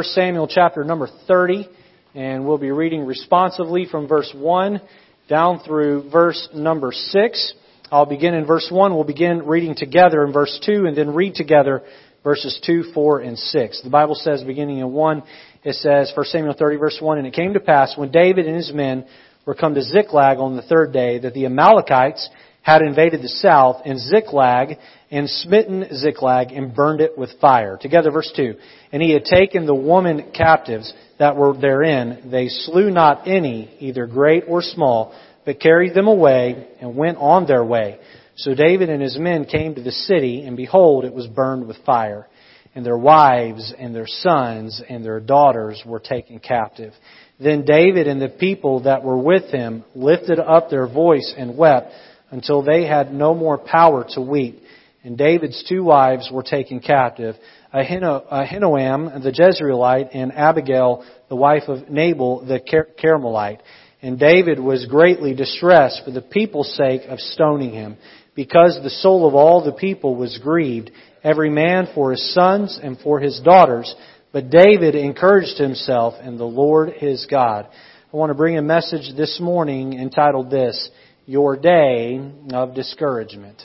[0.00, 1.68] Samuel chapter number 30,
[2.14, 4.80] and we'll be reading responsively from verse 1
[5.28, 7.54] down through verse number 6.
[7.90, 8.94] I'll begin in verse 1.
[8.94, 11.82] We'll begin reading together in verse 2 and then read together
[12.22, 13.82] verses 2, 4, and 6.
[13.82, 15.22] The Bible says, beginning in 1,
[15.64, 18.54] it says, 1 Samuel 30 verse 1, And it came to pass when David and
[18.54, 19.04] his men
[19.46, 22.28] were come to Ziklag on the third day that the Amalekites
[22.68, 24.76] had invaded the south and Ziklag
[25.10, 27.78] and smitten Ziklag and burned it with fire.
[27.80, 28.56] Together, verse 2.
[28.92, 32.28] And he had taken the woman captives that were therein.
[32.30, 37.46] They slew not any, either great or small, but carried them away and went on
[37.46, 38.00] their way.
[38.36, 41.78] So David and his men came to the city, and behold, it was burned with
[41.86, 42.26] fire.
[42.74, 46.92] And their wives and their sons and their daughters were taken captive.
[47.40, 51.92] Then David and the people that were with him lifted up their voice and wept
[52.30, 54.62] until they had no more power to weep.
[55.04, 57.36] And David's two wives were taken captive,
[57.72, 62.60] Ahinoam the Jezreelite and Abigail the wife of Nabal the
[63.00, 63.60] Carmelite.
[64.02, 67.96] And David was greatly distressed for the people's sake of stoning him,
[68.34, 70.90] because the soul of all the people was grieved,
[71.24, 73.94] every man for his sons and for his daughters.
[74.32, 77.66] But David encouraged himself in the Lord his God.
[78.12, 80.90] I want to bring a message this morning entitled this,
[81.28, 82.20] Your Day
[82.52, 83.62] of Discouragement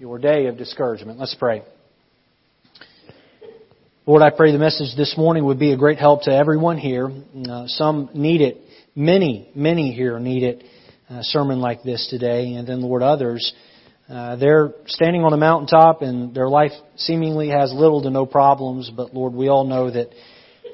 [0.00, 1.18] your day of discouragement.
[1.18, 1.62] Let's pray.
[4.06, 7.10] Lord, I pray the message this morning would be a great help to everyone here.
[7.46, 8.62] Uh, some need it.
[8.96, 10.64] Many, many here need it.
[11.10, 12.54] A sermon like this today.
[12.54, 13.52] And then, Lord, others,
[14.08, 18.90] uh, they're standing on a mountaintop and their life seemingly has little to no problems.
[18.96, 20.08] But, Lord, we all know that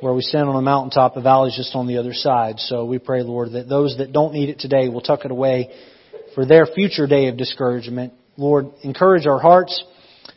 [0.01, 2.61] where we stand on a mountaintop, the valley's just on the other side.
[2.61, 5.71] So we pray, Lord, that those that don't need it today will tuck it away
[6.37, 9.83] for their future day of discouragement Lord, encourage our hearts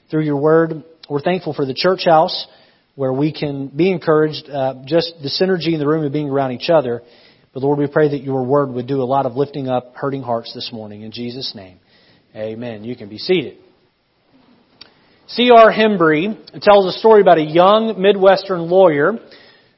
[0.09, 0.83] through your word.
[1.09, 2.47] We're thankful for the church house
[2.95, 6.53] where we can be encouraged, uh, just the synergy in the room of being around
[6.53, 7.01] each other.
[7.53, 10.21] But Lord, we pray that your word would do a lot of lifting up hurting
[10.21, 11.01] hearts this morning.
[11.01, 11.79] In Jesus' name,
[12.33, 12.85] amen.
[12.85, 13.57] You can be seated.
[15.27, 15.71] C.R.
[15.71, 19.19] Hembree tells a story about a young Midwestern lawyer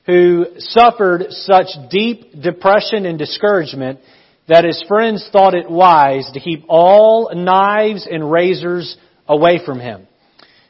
[0.06, 4.00] who suffered such deep depression and discouragement
[4.47, 8.97] that his friends thought it wise to keep all knives and razors
[9.28, 10.07] away from him.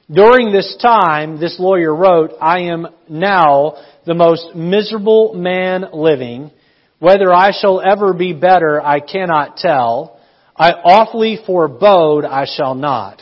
[0.09, 6.51] During this time, this lawyer wrote, I am now the most miserable man living.
[6.99, 10.19] Whether I shall ever be better, I cannot tell.
[10.55, 13.21] I awfully forebode I shall not.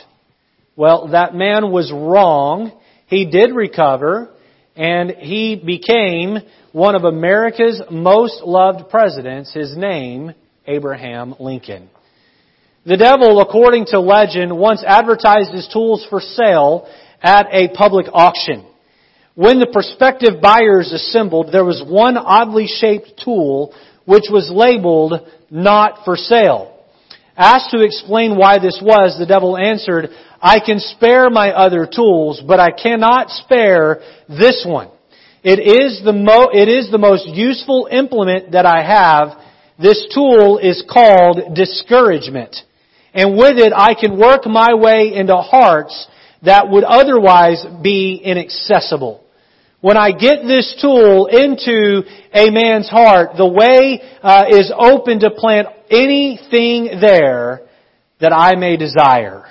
[0.74, 2.72] Well, that man was wrong.
[3.06, 4.34] He did recover,
[4.80, 6.38] and he became
[6.72, 9.52] one of America's most loved presidents.
[9.52, 10.32] His name
[10.66, 11.90] Abraham Lincoln.
[12.86, 16.88] The devil, according to legend, once advertised his tools for sale
[17.20, 18.66] at a public auction.
[19.34, 23.74] When the prospective buyers assembled, there was one oddly shaped tool
[24.06, 26.74] which was labeled not for sale.
[27.36, 30.08] Asked to explain why this was, the devil answered,
[30.42, 34.90] I can spare my other tools, but I cannot spare this one.
[35.42, 39.38] It is the, mo- it is the most useful implement that I have,
[39.80, 42.56] this tool is called discouragement.
[43.14, 46.06] And with it, I can work my way into hearts
[46.42, 49.24] that would otherwise be inaccessible.
[49.80, 52.02] When I get this tool into
[52.34, 57.62] a man's heart, the way uh, is open to plant anything there
[58.20, 59.46] that I may desire.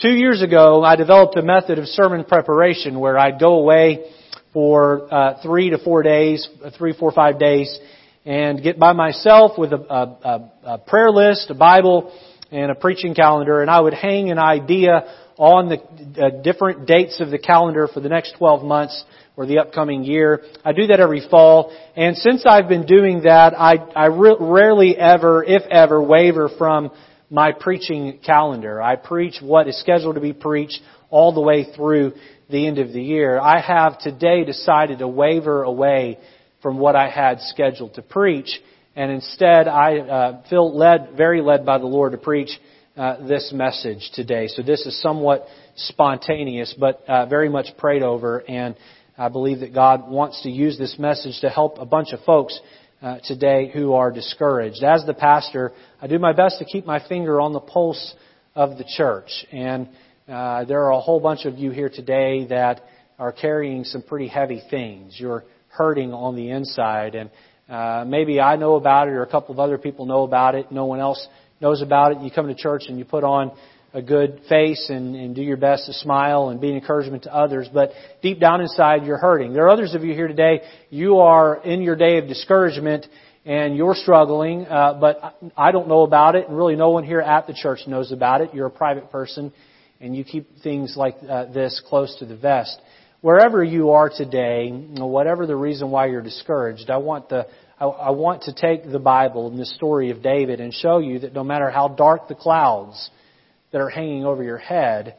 [0.00, 4.10] Two years ago, I developed a method of sermon preparation where I'd go away
[4.54, 7.78] for uh, three to four days, three, four, five days,
[8.24, 12.18] and get by myself with a, a, a, prayer list, a Bible,
[12.50, 15.04] and a preaching calendar, and I would hang an idea
[15.36, 19.04] on the uh, different dates of the calendar for the next 12 months
[19.36, 20.40] or the upcoming year.
[20.64, 24.96] I do that every fall, and since I've been doing that, I, I re- rarely
[24.96, 26.90] ever, if ever, waver from
[27.30, 28.82] my preaching calendar.
[28.82, 32.12] I preach what is scheduled to be preached all the way through
[32.50, 33.38] the end of the year.
[33.38, 36.18] I have today decided to waver away
[36.60, 38.60] from what I had scheduled to preach.
[38.96, 42.50] And instead, I uh, feel led, very led by the Lord to preach
[42.96, 44.48] uh, this message today.
[44.48, 48.38] So this is somewhat spontaneous, but uh, very much prayed over.
[48.40, 48.74] And
[49.16, 52.58] I believe that God wants to use this message to help a bunch of folks
[53.02, 54.82] uh, today who are discouraged.
[54.82, 58.14] As the pastor, I do my best to keep my finger on the pulse
[58.54, 59.30] of the church.
[59.52, 59.88] And
[60.28, 62.82] uh, there are a whole bunch of you here today that
[63.18, 65.16] are carrying some pretty heavy things.
[65.18, 67.14] You're hurting on the inside.
[67.14, 67.30] And
[67.68, 70.70] uh, maybe I know about it or a couple of other people know about it.
[70.70, 71.26] No one else
[71.60, 72.20] knows about it.
[72.20, 73.52] You come to church and you put on
[73.92, 77.34] a good face and, and do your best to smile and be an encouragement to
[77.34, 77.90] others, but
[78.22, 79.52] deep down inside you're hurting.
[79.52, 80.60] There are others of you here today,
[80.90, 83.06] you are in your day of discouragement
[83.44, 87.20] and you're struggling, uh, but I don't know about it, and really no one here
[87.20, 88.52] at the church knows about it.
[88.52, 89.52] You're a private person,
[89.98, 92.78] and you keep things like uh, this close to the vest.
[93.22, 97.46] Wherever you are today, whatever the reason why you're discouraged, I want the
[97.78, 101.20] I, I want to take the Bible and the story of David and show you
[101.20, 103.10] that no matter how dark the clouds
[103.72, 105.16] that are hanging over your head,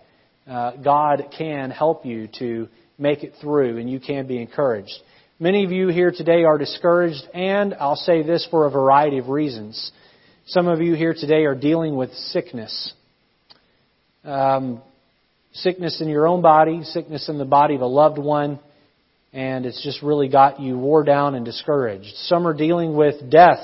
[0.47, 2.67] uh, God can help you to
[2.97, 4.93] make it through, and you can be encouraged.
[5.39, 9.29] Many of you here today are discouraged, and I'll say this for a variety of
[9.29, 9.91] reasons.
[10.47, 12.93] Some of you here today are dealing with sickness.
[14.23, 14.81] Um,
[15.53, 18.59] sickness in your own body, sickness in the body of a loved one,
[19.33, 22.13] and it's just really got you wore down and discouraged.
[22.25, 23.59] Some are dealing with death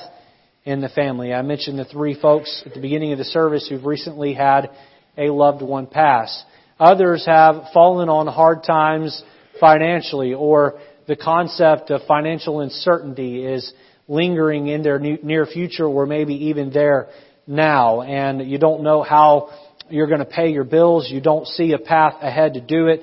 [0.68, 1.34] in the family.
[1.34, 4.70] I mentioned the three folks at the beginning of the service who've recently had
[5.18, 6.44] a loved one pass.
[6.78, 9.24] Others have fallen on hard times
[9.62, 10.78] financially, or
[11.08, 13.72] the concept of financial uncertainty is
[14.10, 17.08] lingering in their near future, or maybe even there
[17.48, 19.50] now, and you don't know how
[19.90, 21.08] you're going to pay your bills.
[21.10, 23.00] You don't see a path ahead to do it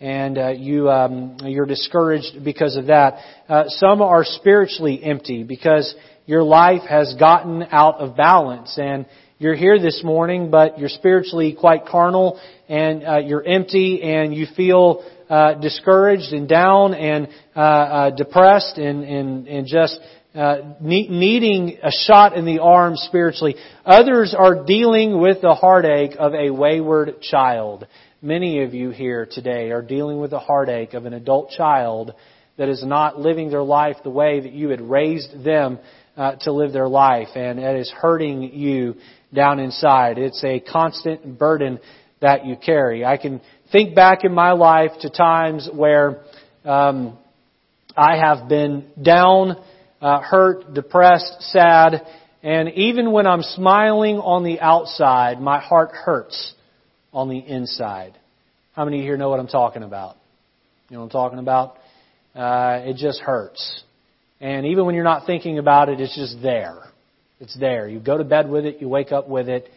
[0.00, 3.18] and uh, you um, you're discouraged because of that.
[3.48, 5.92] Uh, some are spiritually empty because
[6.28, 9.06] your life has gotten out of balance, and
[9.38, 12.38] you're here this morning, but you're spiritually quite carnal,
[12.68, 18.76] and uh, you're empty, and you feel uh, discouraged and down and uh, uh, depressed,
[18.76, 19.98] and and and just.
[20.82, 23.56] needing a shot in the arm spiritually.
[23.86, 27.86] Others are dealing with the heartache of a wayward child.
[28.20, 32.12] Many of you here today are dealing with the heartache of an adult child
[32.58, 35.78] that is not living their life the way that you had raised them
[36.18, 38.96] uh, to live their life, and it is hurting you
[39.32, 40.18] down inside.
[40.18, 41.78] It's a constant burden
[42.20, 43.04] that you carry.
[43.04, 46.24] I can think back in my life to times where
[46.64, 47.16] um,
[47.96, 49.62] I have been down,
[50.00, 52.04] uh, hurt, depressed, sad,
[52.42, 56.54] and even when I'm smiling on the outside, my heart hurts
[57.12, 58.18] on the inside.
[58.72, 60.16] How many of you here know what I'm talking about?
[60.88, 61.76] You know what I'm talking about?
[62.34, 63.84] Uh, it just hurts.
[64.40, 66.78] And even when you're not thinking about it, it's just there.
[67.40, 67.88] It's there.
[67.88, 69.68] You go to bed with it, you wake up with it,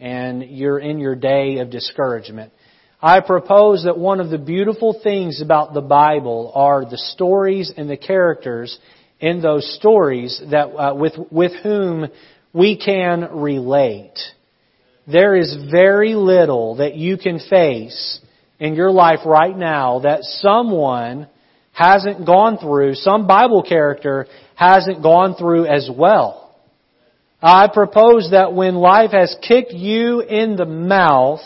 [0.00, 2.52] and you're in your day of discouragement.
[3.00, 7.90] I propose that one of the beautiful things about the Bible are the stories and
[7.90, 8.78] the characters
[9.20, 12.08] in those stories that uh, with with whom
[12.52, 14.18] we can relate
[15.06, 18.20] there is very little that you can face
[18.60, 21.28] in your life right now that someone
[21.72, 26.54] hasn't gone through, some Bible character hasn't gone through as well.
[27.40, 31.40] I propose that when life has kicked you in the mouth,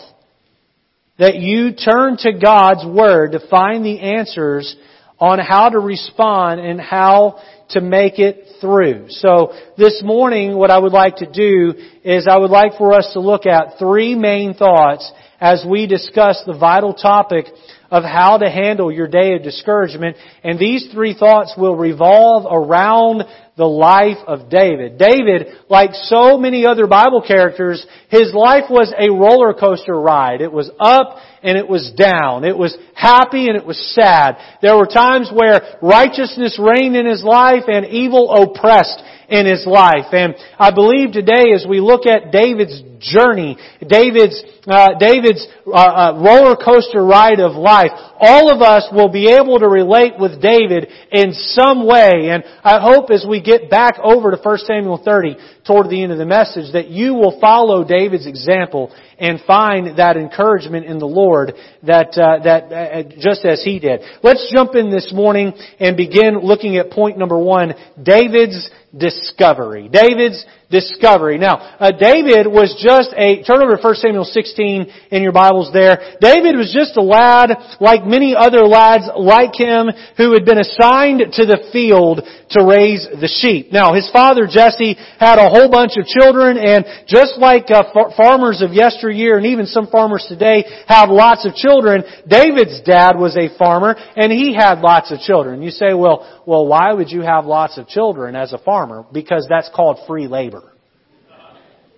[1.17, 4.75] that you turn to God's Word to find the answers
[5.19, 7.39] on how to respond and how
[7.69, 9.07] to make it through.
[9.09, 11.73] So this morning what I would like to do
[12.03, 16.41] is I would like for us to look at three main thoughts as we discuss
[16.45, 17.45] the vital topic
[17.89, 20.17] of how to handle your day of discouragement.
[20.43, 23.23] And these three thoughts will revolve around
[23.57, 24.99] the life of David.
[24.99, 30.41] David, like so many other Bible characters, his life was a roller coaster ride.
[30.41, 32.43] It was up and it was down.
[32.43, 34.37] It was happy and it was sad.
[34.61, 40.13] There were times where righteousness reigned in his life and evil oppressed in his life.
[40.13, 46.13] And I believe today as we look at David's journey, David's, uh, David's uh, uh,
[46.21, 50.87] roller coaster ride of life, all of us will be able to relate with David
[51.11, 52.29] in some way.
[52.29, 56.11] And I hope as we get back over to 1 Samuel 30 toward the end
[56.11, 61.07] of the message that you will follow David's example and find that encouragement in the
[61.07, 64.01] Lord that uh, that uh, just as he did.
[64.23, 69.89] Let's jump in this morning and begin looking at point number one: David's discovery.
[69.89, 71.37] David's discovery.
[71.37, 75.71] Now, uh, David was just a, turn over to 1 Samuel 16 in your Bibles
[75.71, 76.19] there.
[76.19, 79.87] David was just a lad like many other lads like him
[80.17, 82.19] who had been assigned to the field
[82.51, 83.71] to raise the sheep.
[83.71, 88.61] Now, his father Jesse had a whole bunch of children and just like uh, farmers
[88.61, 93.55] of yesteryear and even some farmers today have lots of children, David's dad was a
[93.57, 95.61] farmer and he had lots of children.
[95.61, 98.86] You say, well, well, why would you have lots of children as a farmer?
[99.11, 100.73] Because that's called free labor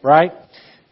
[0.03, 0.31] right?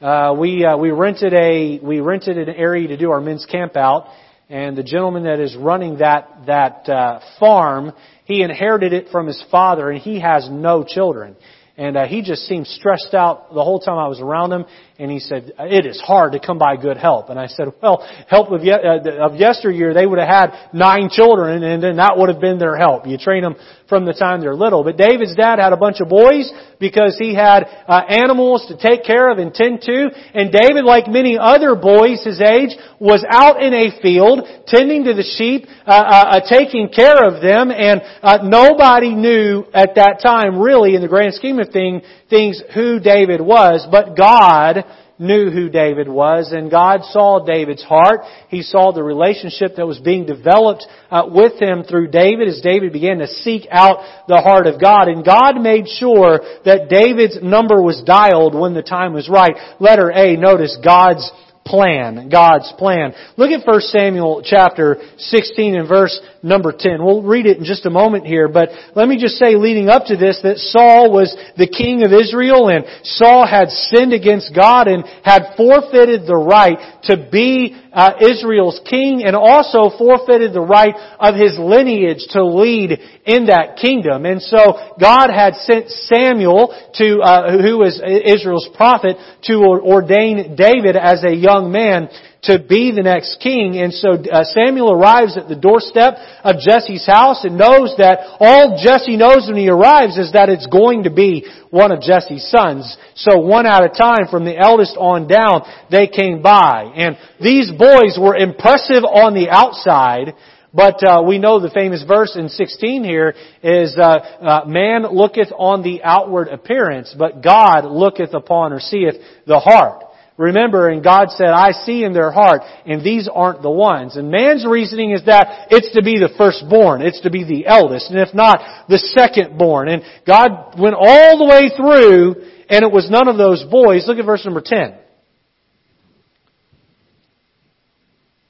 [0.01, 3.75] Uh, we uh, we rented a we rented an area to do our men's camp
[3.75, 4.07] out,
[4.49, 7.93] and the gentleman that is running that that uh, farm,
[8.25, 11.35] he inherited it from his father, and he has no children.
[11.77, 14.65] and uh, he just seemed stressed out the whole time I was around him.
[14.99, 18.07] And he said, "It is hard to come by good help." And I said, "Well,
[18.27, 22.17] help of, ye- uh, of yesteryear, they would have had nine children, and then that
[22.17, 23.05] would have been their help.
[23.05, 23.55] You train them
[23.87, 27.35] from the time they're little." But David's dad had a bunch of boys because he
[27.35, 30.09] had uh, animals to take care of and tend to.
[30.33, 35.13] And David, like many other boys his age, was out in a field tending to
[35.13, 40.21] the sheep, uh, uh, uh taking care of them, and uh, nobody knew at that
[40.25, 44.83] time, really, in the grand scheme of thing, things, who David was, but God
[45.19, 48.21] knew who David was, and God saw David's heart.
[48.49, 52.93] He saw the relationship that was being developed uh, with him through David as David
[52.93, 55.07] began to seek out the heart of God.
[55.07, 59.55] And God made sure that David's number was dialed when the time was right.
[59.79, 61.31] Letter A, notice God's
[61.67, 62.29] plan.
[62.29, 63.13] God's plan.
[63.35, 67.03] Look at 1 Samuel chapter 16 and verse number 10.
[67.03, 70.05] We'll read it in just a moment here, but let me just say leading up
[70.05, 74.87] to this that Saul was the king of Israel and Saul had sinned against God
[74.87, 80.93] and had forfeited the right to be uh, Israel's king and also forfeited the right
[81.19, 82.91] of his lineage to lead
[83.25, 84.25] in that kingdom.
[84.25, 90.95] And so God had sent Samuel to, uh, who was Israel's prophet, to ordain David
[90.95, 92.09] as a young man
[92.47, 93.77] to be the next king.
[93.77, 98.81] And so uh, Samuel arrives at the doorstep of Jesse's house and knows that all
[98.81, 102.97] Jesse knows when he arrives is that it's going to be one of Jesse's sons.
[103.15, 106.91] So one at a time from the eldest on down, they came by.
[106.95, 110.33] And these boys were impressive on the outside,
[110.73, 115.51] but uh, we know the famous verse in 16 here is, uh, uh, "Man looketh
[115.57, 120.03] on the outward appearance, but God looketh upon or seeth the heart."
[120.37, 124.17] Remember, and God said, I see in their heart, and these aren't the ones.
[124.17, 128.11] And man's reasoning is that it's to be the firstborn, it's to be the eldest,
[128.11, 129.91] and if not, the secondborn.
[129.91, 132.35] And God went all the way through,
[132.69, 134.05] and it was none of those boys.
[134.07, 134.99] Look at verse number 10.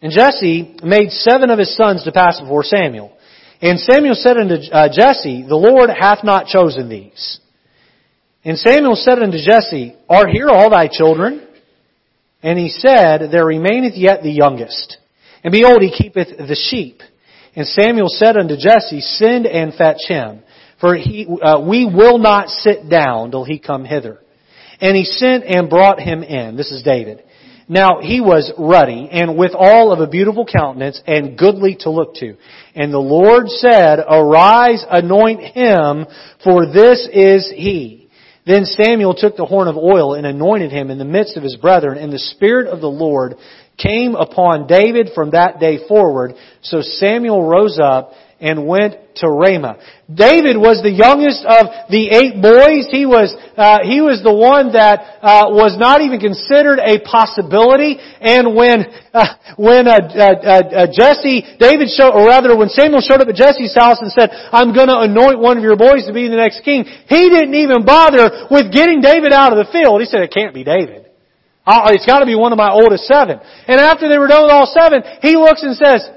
[0.02, 3.18] And Jesse made seven of his sons to pass before Samuel.
[3.62, 7.40] And Samuel said unto uh, Jesse, The Lord hath not chosen these.
[8.44, 11.47] And Samuel said unto Jesse, Are here all thy children?
[12.48, 15.00] And he said, There remaineth yet the youngest.
[15.44, 17.02] And behold, he keepeth the sheep.
[17.58, 20.44] And Samuel said unto Jesse, Send and fetch him,
[20.80, 24.22] for he, uh, we will not sit down till he come hither.
[24.80, 26.56] And he sent and brought him in.
[26.56, 27.22] This is David.
[27.68, 32.16] Now he was ruddy and with all of a beautiful countenance and goodly to look
[32.16, 32.38] to.
[32.76, 36.06] And the Lord said, Arise, anoint him,
[36.46, 38.07] for this is he.
[38.48, 41.58] Then Samuel took the horn of oil and anointed him in the midst of his
[41.58, 43.36] brethren, and the Spirit of the Lord
[43.78, 46.34] came upon David from that day forward.
[46.62, 49.82] So Samuel rose up and went to Ramah.
[50.06, 52.86] David was the youngest of the eight boys.
[52.94, 57.98] He was uh, he was the one that uh, was not even considered a possibility.
[57.98, 63.26] And when uh, when uh, uh, uh, Jesse David showed, or rather when Samuel showed
[63.26, 66.14] up at Jesse's house and said, "I'm going to anoint one of your boys to
[66.14, 69.98] be the next king," he didn't even bother with getting David out of the field.
[70.00, 71.10] He said, "It can't be David."
[71.68, 73.44] It's got to be one of my oldest seven.
[73.68, 76.08] And after they were done with all seven, he looks and says,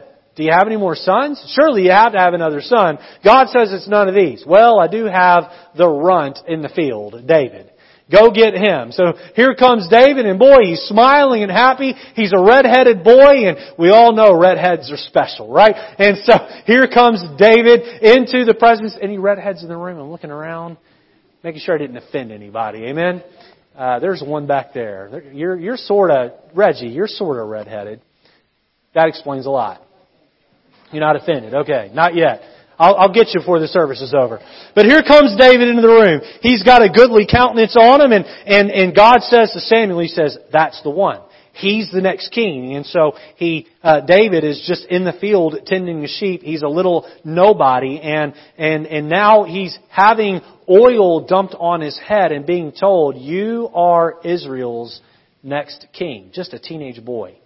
[0.41, 1.41] do you have any more sons?
[1.55, 2.99] Surely you have to have another son.
[3.23, 4.43] God says it's none of these.
[4.47, 5.45] Well, I do have
[5.77, 7.71] the runt in the field, David.
[8.11, 8.91] Go get him.
[8.91, 11.95] So here comes David and boy, he's smiling and happy.
[12.17, 15.77] He's a red-headed boy and we all know redheads are special, right?
[15.99, 19.99] And so here comes David into the presence, any redheads in the room?
[19.99, 20.77] I'm looking around,
[21.45, 22.85] making sure I didn't offend anybody.
[22.87, 23.23] Amen?
[23.77, 25.23] Uh, there's one back there.
[25.33, 28.01] You're, you're sorta, Reggie, you're sorta redheaded.
[28.95, 29.83] That explains a lot.
[30.93, 31.55] You're not offended.
[31.55, 32.43] Okay, not yet.
[32.79, 34.41] I'll, I'll, get you before the service is over.
[34.75, 36.23] But here comes David into the room.
[36.41, 40.09] He's got a goodly countenance on him, and, and, and God says to Samuel, He
[40.09, 41.21] says, that's the one.
[41.53, 42.75] He's the next king.
[42.75, 46.41] And so he, uh, David is just in the field tending the sheep.
[46.43, 52.33] He's a little nobody, and, and, and now he's having oil dumped on his head
[52.33, 55.03] and being told, you are Israel's
[55.43, 56.31] next king.
[56.33, 57.37] Just a teenage boy.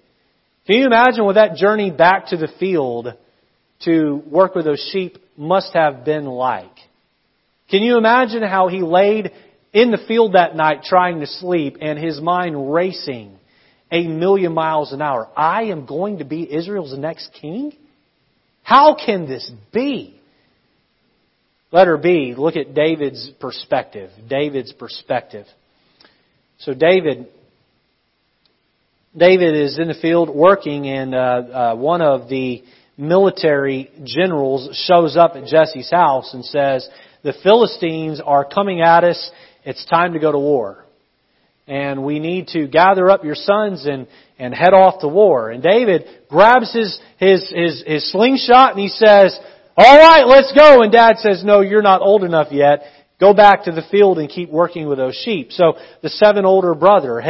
[0.66, 3.08] Can you imagine what that journey back to the field
[3.84, 6.76] to work with those sheep must have been like.
[7.70, 9.32] Can you imagine how he laid
[9.72, 13.36] in the field that night trying to sleep and his mind racing
[13.90, 15.28] a million miles an hour?
[15.36, 17.72] I am going to be Israel's next king?
[18.62, 20.20] How can this be?
[21.72, 24.10] Letter B, look at David's perspective.
[24.28, 25.46] David's perspective.
[26.58, 27.26] So David,
[29.16, 32.62] David is in the field working, and uh, uh, one of the
[32.96, 36.88] military generals shows up at Jesse's house and says,
[37.22, 39.30] the Philistines are coming at us
[39.64, 40.84] it's time to go to war.
[41.66, 44.06] And we need to gather up your sons and,
[44.38, 45.50] and head off to war.
[45.50, 49.38] And David grabs his, his, his, his slingshot and he says,
[49.76, 50.82] alright, let's go.
[50.82, 52.82] And dad says, no, you're not old enough yet.
[53.24, 55.50] Go back to the field and keep working with those sheep.
[55.50, 57.22] So the seven older brother,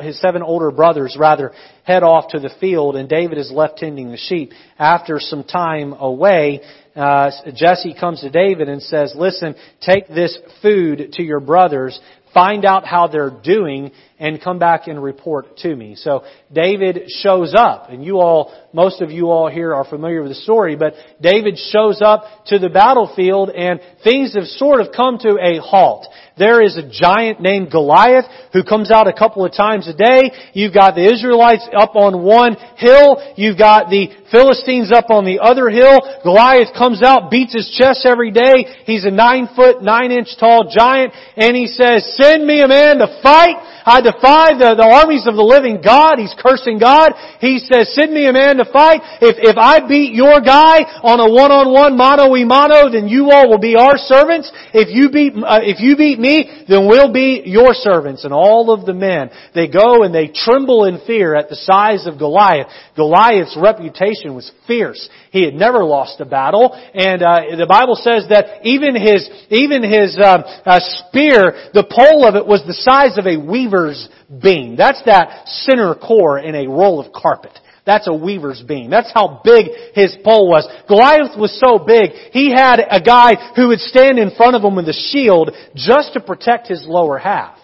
[0.00, 1.50] his seven older brothers rather,
[1.82, 4.52] head off to the field and David is left tending the sheep.
[4.78, 6.60] After some time away,
[6.94, 11.98] uh, Jesse comes to David and says, listen, take this food to your brothers,
[12.32, 13.90] find out how they're doing,
[14.22, 15.96] and come back and report to me.
[15.96, 20.30] So David shows up, and you all, most of you all here are familiar with
[20.30, 25.18] the story, but David shows up to the battlefield and things have sort of come
[25.18, 26.06] to a halt.
[26.38, 30.30] There is a giant named Goliath who comes out a couple of times a day.
[30.54, 33.34] You've got the Israelites up on one hill.
[33.36, 35.98] You've got the Philistines up on the other hill.
[36.22, 38.64] Goliath comes out, beats his chest every day.
[38.86, 42.98] He's a nine foot, nine inch tall giant, and he says, send me a man
[42.98, 43.81] to fight.
[43.84, 46.18] I defy the, the armies of the living God.
[46.18, 47.12] He's cursing God.
[47.40, 49.02] He says, send me a man to fight.
[49.20, 53.76] If, if I beat your guy on a one-on-one mano-y-mano, then you all will be
[53.76, 54.50] our servants.
[54.72, 58.24] If you beat, uh, if you beat me, then we'll be your servants.
[58.24, 62.06] And all of the men, they go and they tremble in fear at the size
[62.06, 62.68] of Goliath.
[62.96, 65.08] Goliath's reputation was fierce.
[65.32, 69.82] He had never lost a battle, and uh, the Bible says that even his even
[69.82, 74.76] his um, uh, spear, the pole of it was the size of a weaver's beam.
[74.76, 77.58] That's that center core in a roll of carpet.
[77.86, 78.90] That's a weaver's beam.
[78.90, 80.68] That's how big his pole was.
[80.86, 84.76] Goliath was so big, he had a guy who would stand in front of him
[84.76, 87.56] with a shield just to protect his lower half.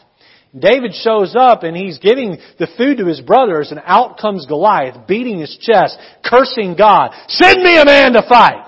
[0.61, 5.07] David shows up and he's giving the food to his brothers and out comes Goliath
[5.07, 7.13] beating his chest, cursing God.
[7.29, 8.65] Send me a man to fight!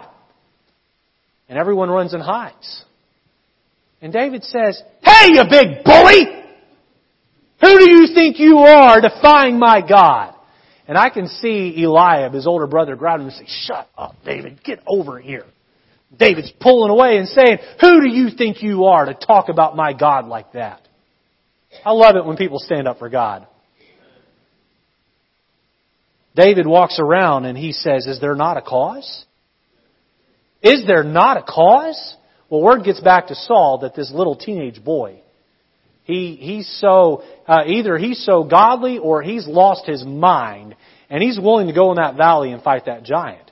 [1.49, 2.85] And everyone runs and hides.
[4.00, 6.40] And David says, Hey, you big bully!
[7.61, 10.35] Who do you think you are defying my God?
[10.88, 14.62] And I can see Eliab, his older brother, grab him and say, Shut up, David,
[14.64, 15.44] get over here.
[16.18, 19.92] David's pulling away and saying, Who do you think you are to talk about my
[19.92, 20.80] God like that?
[21.85, 23.47] I love it when people stand up for God.
[26.35, 29.25] David walks around and he says, Is there not a cause?
[30.63, 32.17] Is there not a cause?
[32.49, 35.23] Well, word gets back to Saul that this little teenage boy,
[36.04, 40.75] he, he's so, uh, either he's so godly or he's lost his mind
[41.09, 43.50] and he's willing to go in that valley and fight that giant.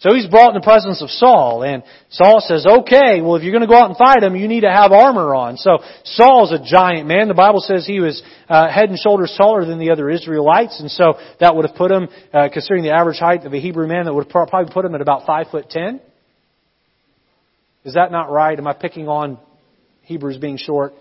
[0.00, 3.50] So he's brought in the presence of Saul, and Saul says, okay, well if you're
[3.50, 5.56] going to go out and fight him, you need to have armor on.
[5.56, 7.26] So Saul's a giant man.
[7.26, 10.88] The Bible says he was uh, head and shoulders taller than the other Israelites, and
[10.88, 14.04] so that would have put him, uh, considering the average height of a Hebrew man,
[14.04, 16.00] that would probably put him at about five foot ten.
[17.84, 18.56] Is that not right?
[18.56, 19.38] Am I picking on
[20.02, 20.92] Hebrews being short?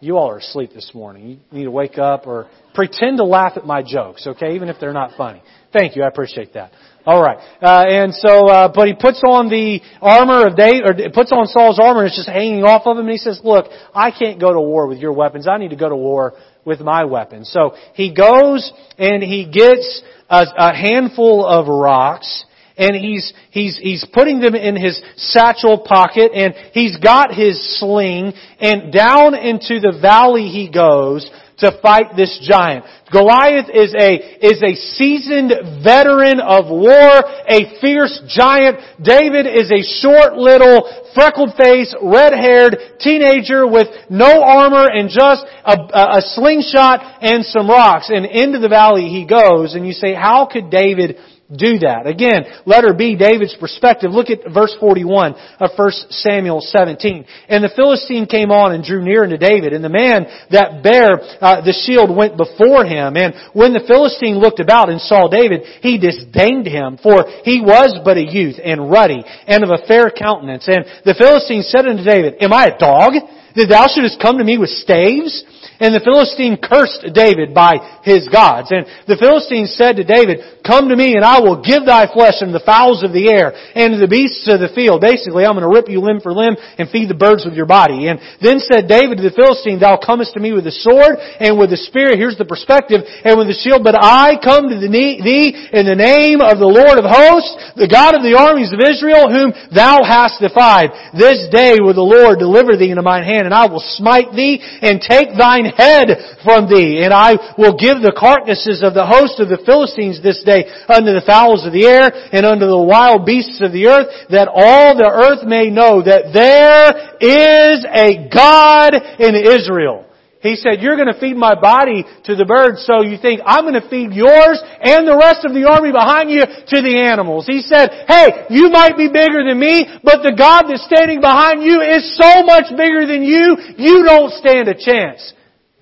[0.00, 1.28] You all are asleep this morning.
[1.28, 4.76] You need to wake up or pretend to laugh at my jokes, okay, even if
[4.80, 5.42] they're not funny.
[5.72, 6.72] Thank you, I appreciate that.
[7.04, 11.10] All right, uh, and so, uh, but he puts on the armor of David, or
[11.10, 13.66] puts on Saul's armor, and it's just hanging off of him, and he says, "Look,
[13.92, 15.48] I can't go to war with your weapons.
[15.48, 16.34] I need to go to war
[16.64, 22.44] with my weapons." So he goes and he gets a, a handful of rocks,
[22.76, 28.32] and he's he's he's putting them in his satchel pocket, and he's got his sling,
[28.60, 31.28] and down into the valley he goes
[31.62, 32.84] to fight this giant.
[33.10, 38.78] Goliath is a, is a seasoned veteran of war, a fierce giant.
[39.02, 45.44] David is a short little, freckled faced, red haired teenager with no armor and just
[45.64, 48.10] a, a, a slingshot and some rocks.
[48.10, 51.16] And into the valley he goes, and you say, how could David
[51.56, 52.06] do that.
[52.06, 54.10] Again, letter B, David's perspective.
[54.10, 57.24] Look at verse 41 of 1 Samuel 17.
[57.48, 61.20] And the Philistine came on and drew near unto David, and the man that bare
[61.40, 63.16] uh, the shield went before him.
[63.16, 68.00] And when the Philistine looked about and saw David, he disdained him, for he was
[68.04, 70.66] but a youth and ruddy and of a fair countenance.
[70.68, 73.12] And the Philistine said unto David, Am I a dog?
[73.54, 75.44] That thou shouldest come to me with staves?
[75.80, 78.70] And the Philistine cursed David by his gods.
[78.70, 82.38] And the Philistine said to David, Come to me and I will give thy flesh
[82.42, 85.02] and the fowls of the air and to the beasts of the field.
[85.02, 87.66] Basically, I'm going to rip you limb for limb and feed the birds with your
[87.66, 88.06] body.
[88.06, 91.56] And then said David to the Philistine, Thou comest to me with the sword and
[91.56, 92.14] with the spear.
[92.14, 93.02] Here's the perspective.
[93.24, 93.86] And with the shield.
[93.86, 98.14] But I come to thee in the name of the Lord of hosts, the God
[98.14, 100.90] of the armies of Israel, whom thou hast defied.
[101.16, 104.58] This day will the Lord deliver thee into mine hand and I will smite thee
[104.60, 109.38] and take thy head from thee, and I will give the carcasses of the host
[109.38, 113.26] of the Philistines this day unto the fowls of the air and unto the wild
[113.26, 118.94] beasts of the earth, that all the earth may know that there is a God
[119.18, 120.06] in Israel.
[120.42, 123.62] He said, you're going to feed my body to the birds, so you think I'm
[123.62, 127.46] going to feed yours and the rest of the army behind you to the animals.
[127.46, 131.62] He said, hey, you might be bigger than me, but the God that's standing behind
[131.62, 135.32] you is so much bigger than you, you don't stand a chance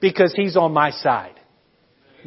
[0.01, 1.35] because He's on my side.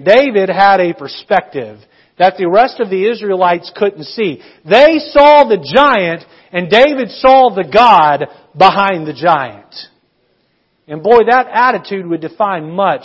[0.02, 1.80] David had a perspective
[2.18, 4.42] that the rest of the Israelites couldn't see.
[4.64, 9.74] They saw the giant and David saw the God behind the giant.
[10.88, 13.04] And boy, that attitude would define much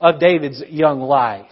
[0.00, 1.50] of David's young life.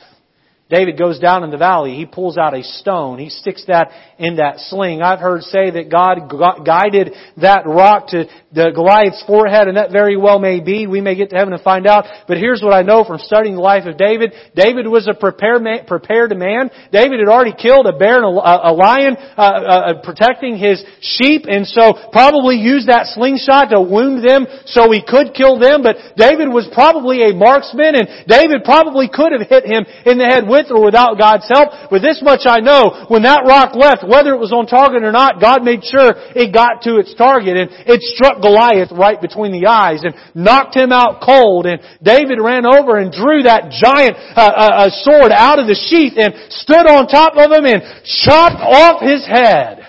[0.73, 1.95] David goes down in the valley.
[1.95, 3.19] He pulls out a stone.
[3.19, 5.03] He sticks that in that sling.
[5.03, 6.33] I've heard say that God
[6.65, 10.87] guided that rock to the Goliath's forehead, and that very well may be.
[10.87, 12.07] We may get to heaven and find out.
[12.27, 14.33] But here's what I know from studying the life of David.
[14.57, 16.71] David was a prepared man.
[16.91, 20.83] David had already killed a bear and a, a lion, uh, uh, uh, protecting his
[21.01, 25.83] sheep, and so probably used that slingshot to wound them so he could kill them.
[25.83, 30.25] But David was probably a marksman, and David probably could have hit him in the
[30.25, 31.91] head with with or without God's help.
[31.91, 35.13] With this much I know, when that rock left, whether it was on target or
[35.13, 39.53] not, God made sure it got to its target and it struck Goliath right between
[39.53, 44.17] the eyes and knocked him out cold and David ran over and drew that giant
[44.37, 47.83] uh, uh, uh sword out of the sheath and stood on top of him and
[48.05, 49.81] chopped off his head.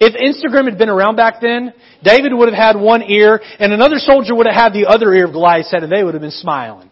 [0.00, 1.72] If Instagram had been around back then,
[2.02, 5.26] David would have had one ear and another soldier would have had the other ear
[5.26, 6.90] of Goliath's head and they would have been smiling.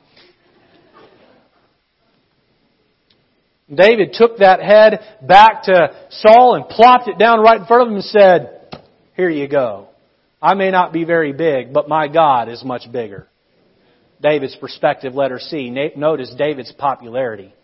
[3.75, 7.89] David took that head back to Saul and plopped it down right in front of
[7.89, 8.83] him and said,
[9.17, 9.89] here you go.
[10.41, 13.29] I may not be very big, but my God is much bigger.
[14.21, 15.71] David's perspective, letter C.
[15.97, 17.55] Notice David's popularity.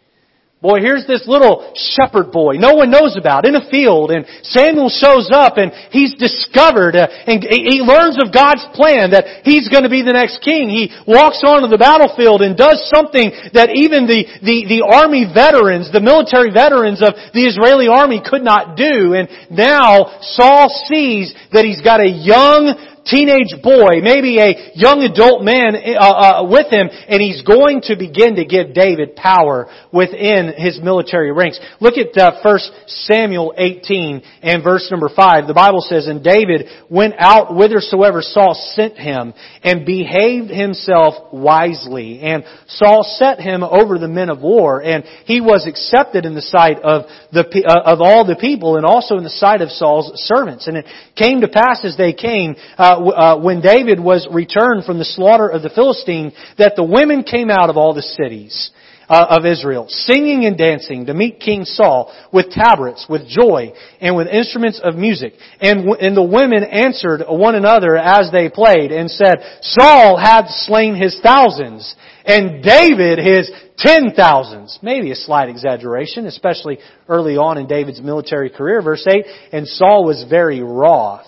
[0.60, 4.90] Boy, here's this little shepherd boy no one knows about in a field and Samuel
[4.90, 9.86] shows up and he's discovered uh, and he learns of God's plan that he's going
[9.86, 10.66] to be the next king.
[10.66, 15.94] He walks onto the battlefield and does something that even the, the, the army veterans,
[15.94, 19.14] the military veterans of the Israeli army could not do.
[19.14, 22.74] And now Saul sees that he's got a young
[23.08, 27.96] teenage boy, maybe a young adult man uh, uh, with him, and he's going to
[27.96, 31.58] begin to give David power within his military ranks.
[31.80, 35.46] Look at uh, 1 Samuel 18 and verse number 5.
[35.46, 42.20] The Bible says, And David went out whithersoever Saul sent him, and behaved himself wisely.
[42.20, 46.42] And Saul set him over the men of war, and he was accepted in the
[46.42, 50.12] sight of, the, uh, of all the people, and also in the sight of Saul's
[50.26, 50.66] servants.
[50.66, 54.98] And it came to pass as they came, uh, uh, when David was returned from
[54.98, 58.70] the slaughter of the Philistine, that the women came out of all the cities
[59.08, 64.16] uh, of Israel, singing and dancing to meet King Saul with tabrets, with joy, and
[64.16, 65.32] with instruments of music.
[65.60, 70.50] And, w- and the women answered one another as they played and said, Saul hath
[70.50, 74.78] slain his thousands, and David his ten thousands.
[74.82, 78.82] Maybe a slight exaggeration, especially early on in David's military career.
[78.82, 81.26] Verse 8, and Saul was very wroth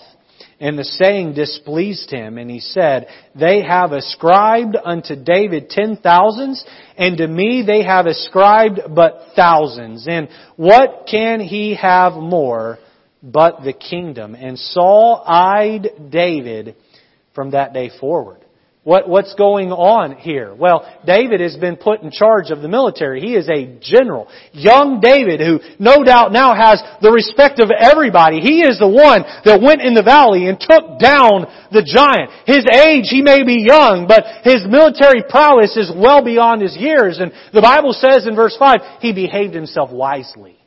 [0.61, 6.63] and the saying displeased him, and he said, They have ascribed unto David ten thousands,
[6.95, 10.05] and to me they have ascribed but thousands.
[10.07, 12.77] And what can he have more
[13.23, 14.35] but the kingdom?
[14.35, 16.75] And Saul eyed David
[17.33, 18.45] from that day forward.
[18.83, 20.55] What, what's going on here?
[20.55, 23.21] Well, David has been put in charge of the military.
[23.21, 24.27] He is a general.
[24.53, 28.39] Young David, who no doubt now has the respect of everybody.
[28.39, 32.31] He is the one that went in the valley and took down the giant.
[32.47, 37.19] His age, he may be young, but his military prowess is well beyond his years.
[37.19, 40.57] And the Bible says in verse 5, he behaved himself wisely.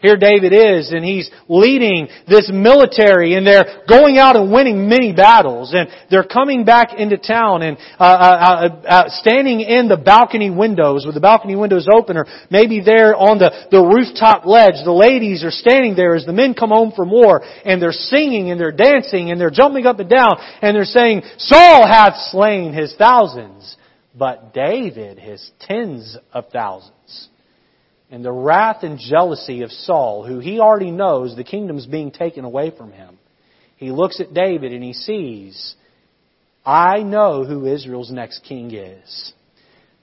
[0.00, 5.12] Here David is, and he's leading this military, and they're going out and winning many
[5.12, 9.98] battles, and they're coming back into town and uh, uh, uh, uh, standing in the
[9.98, 14.82] balcony windows with the balcony windows open, or maybe there on the, the rooftop ledge.
[14.84, 18.50] The ladies are standing there as the men come home from war, and they're singing
[18.50, 22.72] and they're dancing and they're jumping up and down, and they're saying, "Saul hath slain
[22.72, 23.76] his thousands,
[24.14, 27.28] but David his tens of thousands."
[28.10, 32.44] And the wrath and jealousy of Saul, who he already knows the kingdom's being taken
[32.44, 33.18] away from him,
[33.76, 35.74] he looks at David and he sees,
[36.66, 39.32] I know who Israel's next king is.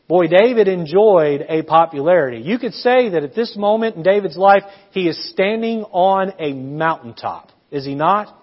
[0.08, 2.38] Boy, David enjoyed a popularity.
[2.40, 6.54] You could say that at this moment in David's life, he is standing on a
[6.54, 7.50] mountaintop.
[7.72, 8.34] Is he not?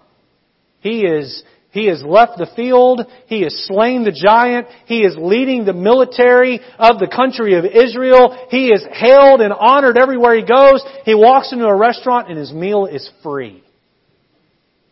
[0.81, 1.43] He is
[1.75, 3.01] He has left the field.
[3.27, 4.67] He has slain the giant.
[4.85, 8.47] He is leading the military of the country of Israel.
[8.49, 10.81] He is hailed and honored everywhere he goes.
[11.03, 13.61] He walks into a restaurant and his meal is free.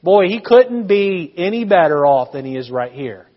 [0.04, 3.28] Boy, he couldn't be any better off than he is right here.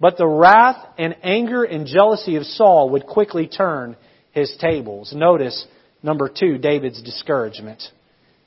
[0.00, 3.94] But the wrath and anger and jealousy of Saul would quickly turn
[4.32, 5.12] his tables.
[5.14, 5.68] Notice
[6.02, 7.80] number two, David's discouragement.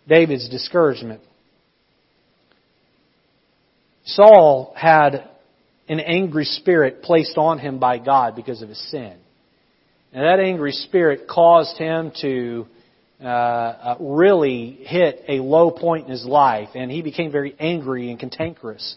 [0.10, 1.22] David's discouragement.
[4.16, 5.30] Saul had
[5.88, 9.18] an angry spirit placed on him by God because of his sin.
[10.14, 12.68] And that angry spirit caused him to
[13.22, 18.10] uh, uh, really hit a low point in his life, and he became very angry
[18.10, 18.96] and cantankerous.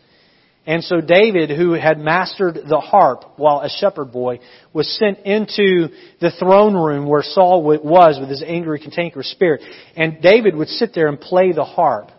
[0.64, 4.38] And so David, who had mastered the harp while a shepherd boy,
[4.72, 5.88] was sent into
[6.20, 9.62] the throne room where Saul was with his angry, cantankerous spirit.
[9.96, 12.12] And David would sit there and play the harp.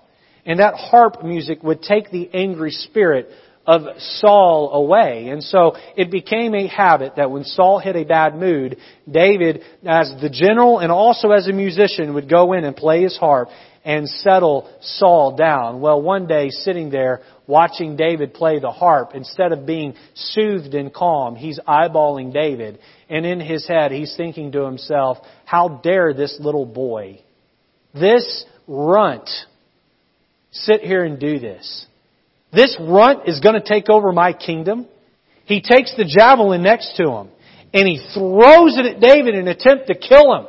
[0.45, 3.29] And that harp music would take the angry spirit
[3.65, 5.29] of Saul away.
[5.29, 8.77] And so it became a habit that when Saul hit a bad mood,
[9.09, 13.17] David, as the general and also as a musician, would go in and play his
[13.17, 13.49] harp
[13.85, 15.81] and settle Saul down.
[15.81, 20.93] Well, one day, sitting there watching David play the harp, instead of being soothed and
[20.93, 22.79] calm, he's eyeballing David.
[23.09, 27.21] And in his head, he's thinking to himself, how dare this little boy,
[27.93, 29.29] this runt,
[30.53, 31.85] sit here and do this.
[32.53, 34.87] This runt is going to take over my kingdom.
[35.45, 37.29] He takes the javelin next to him
[37.73, 40.47] and he throws it at David in an attempt to kill him.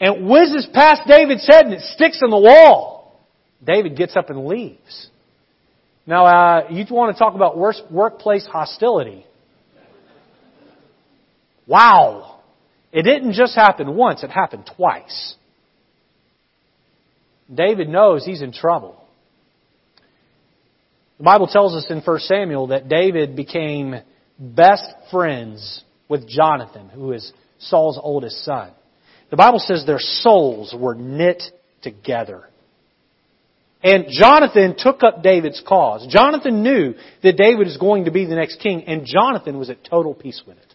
[0.00, 3.20] And it whizzes past David's head and it sticks in the wall.
[3.64, 5.08] David gets up and leaves.
[6.06, 9.24] Now, uh, you want to talk about workplace hostility.
[11.66, 12.40] Wow.
[12.92, 15.34] It didn't just happen once, it happened twice.
[17.52, 19.04] David knows he's in trouble.
[21.18, 23.96] The Bible tells us in 1 Samuel that David became
[24.38, 28.70] best friends with Jonathan, who is Saul's oldest son.
[29.30, 31.42] The Bible says their souls were knit
[31.82, 32.44] together.
[33.82, 36.06] And Jonathan took up David's cause.
[36.08, 39.84] Jonathan knew that David was going to be the next king, and Jonathan was at
[39.84, 40.67] total peace with it.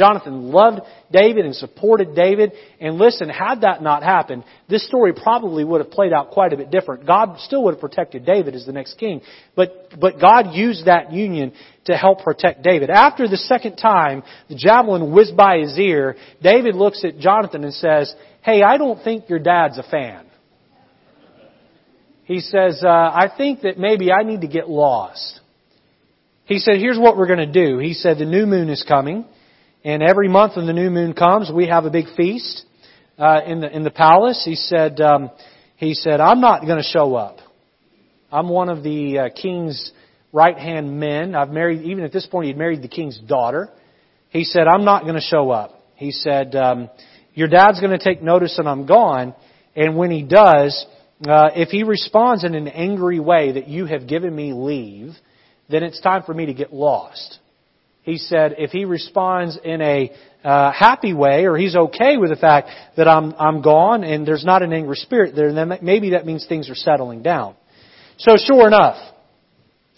[0.00, 0.80] Jonathan loved
[1.12, 2.52] David and supported David.
[2.80, 6.56] And listen, had that not happened, this story probably would have played out quite a
[6.56, 7.06] bit different.
[7.06, 9.20] God still would have protected David as the next king.
[9.54, 11.52] But, but God used that union
[11.84, 12.88] to help protect David.
[12.88, 17.74] After the second time, the javelin whizzed by his ear, David looks at Jonathan and
[17.74, 20.24] says, Hey, I don't think your dad's a fan.
[22.24, 25.40] He says, uh, I think that maybe I need to get lost.
[26.50, 27.78] He said, here's what we're going to do.
[27.78, 29.24] He said, the new moon is coming.
[29.82, 32.64] And every month when the new moon comes, we have a big feast
[33.18, 34.42] uh, in the in the palace.
[34.44, 35.30] He said, um,
[35.76, 37.38] he said, I'm not going to show up.
[38.30, 39.90] I'm one of the uh, king's
[40.34, 41.34] right hand men.
[41.34, 43.70] I've married, even at this point, he'd married the king's daughter.
[44.28, 45.82] He said, I'm not going to show up.
[45.94, 46.90] He said, um,
[47.32, 49.34] Your dad's going to take notice that I'm gone,
[49.74, 50.86] and when he does,
[51.26, 55.14] uh, if he responds in an angry way that you have given me leave,
[55.70, 57.38] then it's time for me to get lost
[58.02, 62.36] he said if he responds in a uh, happy way or he's okay with the
[62.36, 66.24] fact that I'm, I'm gone and there's not an angry spirit there, then maybe that
[66.24, 67.54] means things are settling down.
[68.18, 68.96] So sure enough,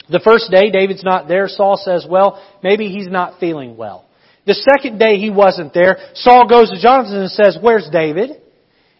[0.09, 4.05] the first day David's not there, Saul says, well, maybe he's not feeling well.
[4.47, 8.42] The second day he wasn't there, Saul goes to Jonathan and says, where's David?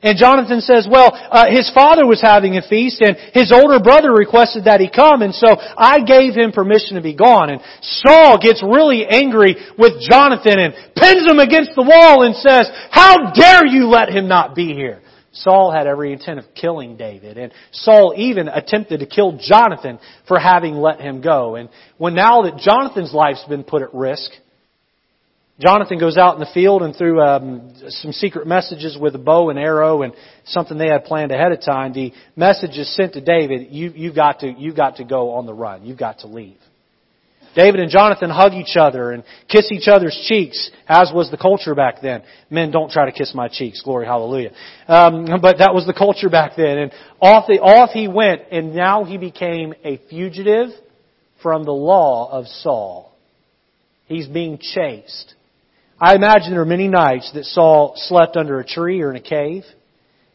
[0.03, 4.13] And Jonathan says, well, uh, his father was having a feast and his older brother
[4.13, 7.51] requested that he come and so I gave him permission to be gone.
[7.51, 12.69] And Saul gets really angry with Jonathan and pins him against the wall and says,
[12.91, 15.01] how dare you let him not be here?
[15.35, 20.39] Saul had every intent of killing David and Saul even attempted to kill Jonathan for
[20.39, 21.55] having let him go.
[21.55, 24.31] And when now that Jonathan's life's been put at risk,
[25.63, 29.51] Jonathan goes out in the field and through um, some secret messages with a bow
[29.51, 30.13] and arrow and
[30.45, 34.15] something they had planned ahead of time, the message is sent to David, you, you've,
[34.15, 35.85] got to, you've got to go on the run.
[35.85, 36.57] You've got to leave.
[37.55, 41.75] David and Jonathan hug each other and kiss each other's cheeks, as was the culture
[41.75, 42.23] back then.
[42.51, 43.83] Men, don't try to kiss my cheeks.
[43.83, 44.53] Glory, hallelujah.
[44.89, 46.79] Um, but that was the culture back then.
[46.79, 50.71] And off, the, off he went, and now he became a fugitive
[51.43, 53.15] from the law of Saul.
[54.07, 55.35] He's being chased.
[56.03, 59.21] I imagine there were many nights that Saul slept under a tree or in a
[59.21, 59.63] cave,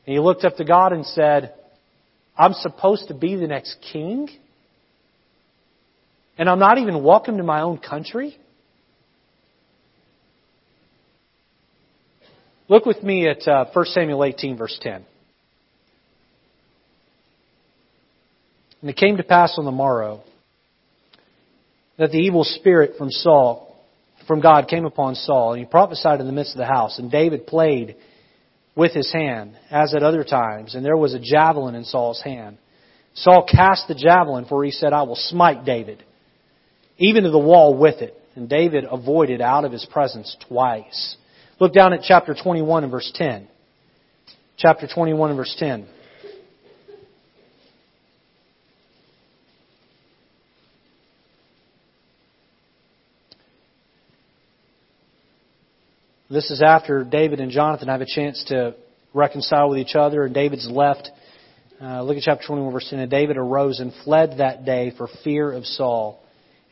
[0.06, 1.56] and he looked up to God and said,
[2.38, 4.30] I'm supposed to be the next king?
[6.38, 8.38] And I'm not even welcome to my own country?
[12.70, 15.06] Look with me at uh, 1 Samuel 18, verse 10.
[18.80, 20.22] And it came to pass on the morrow
[21.98, 23.67] that the evil spirit from Saul,
[24.28, 27.10] from God came upon Saul, and he prophesied in the midst of the house, and
[27.10, 27.96] David played
[28.76, 32.58] with his hand, as at other times, and there was a javelin in Saul's hand.
[33.16, 36.04] Saul cast the javelin, for he said, I will smite David,
[36.98, 38.14] even to the wall with it.
[38.36, 41.18] And David avoided out of his presence twice.
[41.60, 43.48] Look down at chapter 21 and verse 10.
[44.58, 45.88] Chapter 21 and verse 10.
[56.30, 58.76] This is after David and Jonathan have a chance to
[59.14, 61.10] reconcile with each other, and David's left.
[61.82, 63.00] Uh, look at chapter 21, verse 10.
[63.00, 66.22] And David arose and fled that day for fear of Saul,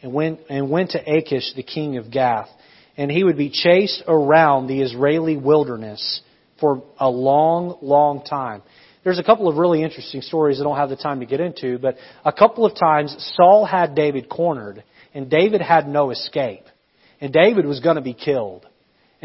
[0.01, 2.49] and went, and went to Achish, the king of Gath.
[2.97, 6.21] And he would be chased around the Israeli wilderness
[6.59, 8.61] for a long, long time.
[9.05, 11.77] There's a couple of really interesting stories I don't have the time to get into,
[11.77, 16.65] but a couple of times Saul had David cornered, and David had no escape.
[17.21, 18.67] And David was going to be killed.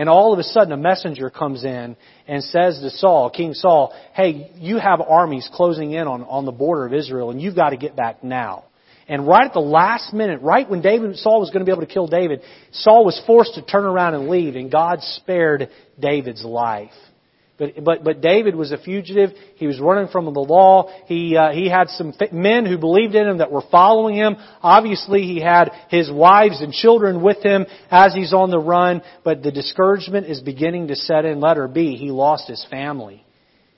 [0.01, 1.95] And all of a sudden a messenger comes in
[2.27, 6.53] and says to Saul, King Saul, hey, you have armies closing in on, on the
[6.53, 8.65] border of Israel and you've got to get back now.
[9.09, 11.87] And right at the last minute, right when David, Saul was going to be able
[11.87, 12.41] to kill David,
[12.73, 15.69] Saul was forced to turn around and leave and God spared
[16.01, 16.93] David's life.
[17.61, 19.33] But, but, but David was a fugitive.
[19.57, 20.91] He was running from the law.
[21.05, 24.37] He, uh, he had some men who believed in him that were following him.
[24.63, 29.03] Obviously, he had his wives and children with him as he's on the run.
[29.25, 31.39] But the discouragement is beginning to set in.
[31.39, 33.27] Letter B, he lost his family.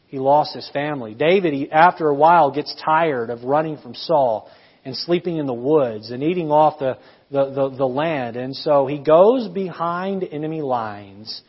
[0.06, 1.14] He lost his family.
[1.14, 4.48] David, he, after a while, gets tired of running from Saul
[4.84, 6.98] and sleeping in the woods and eating off the,
[7.32, 8.36] the, the, the land.
[8.36, 11.42] And so he goes behind enemy lines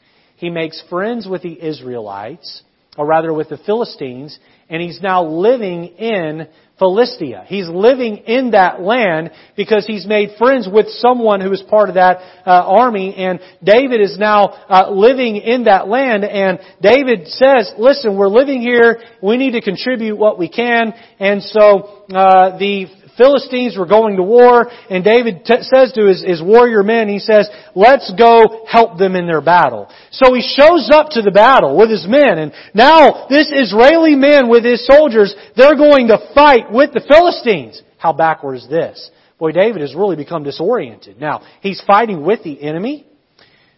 [0.43, 2.63] he makes friends with the Israelites,
[2.97, 4.38] or rather with the Philistines,
[4.69, 7.45] and he's now living in Philistia.
[7.47, 11.95] He's living in that land because he's made friends with someone who is part of
[11.95, 17.71] that uh, army, and David is now uh, living in that land, and David says,
[17.79, 22.88] listen, we're living here, we need to contribute what we can, and so uh, the
[23.17, 27.19] Philistines were going to war, and David t- says to his, his warrior men, he
[27.19, 29.88] says, let's go help them in their battle.
[30.12, 34.49] So he shows up to the battle with his men, and now this Israeli man
[34.49, 37.82] with his soldiers, they're going to fight with the Philistines.
[37.97, 39.12] How backward is this?
[39.38, 41.19] Boy, David has really become disoriented.
[41.19, 43.06] Now, he's fighting with the enemy.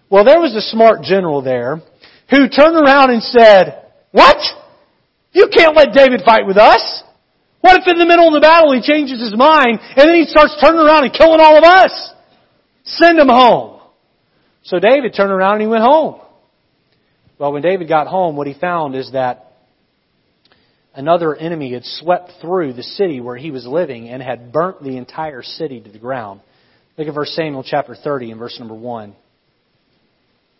[0.09, 1.81] Well, there was a smart general there
[2.29, 4.37] who turned around and said, What?
[5.31, 7.03] You can't let David fight with us.
[7.65, 10.25] What if in the middle of the battle he changes his mind and then he
[10.25, 12.13] starts turning around and killing all of us?
[12.83, 13.81] Send him home.
[14.61, 16.21] So David turned around and he went home.
[17.39, 19.53] Well, when David got home, what he found is that
[20.93, 24.97] another enemy had swept through the city where he was living and had burnt the
[24.97, 26.41] entire city to the ground.
[26.99, 29.15] Look at 1 Samuel chapter 30 and verse number 1.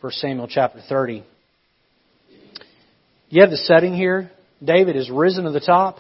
[0.02, 1.24] Verse Samuel chapter 30.
[3.30, 4.32] You have the setting here.
[4.64, 6.00] David is risen to the top.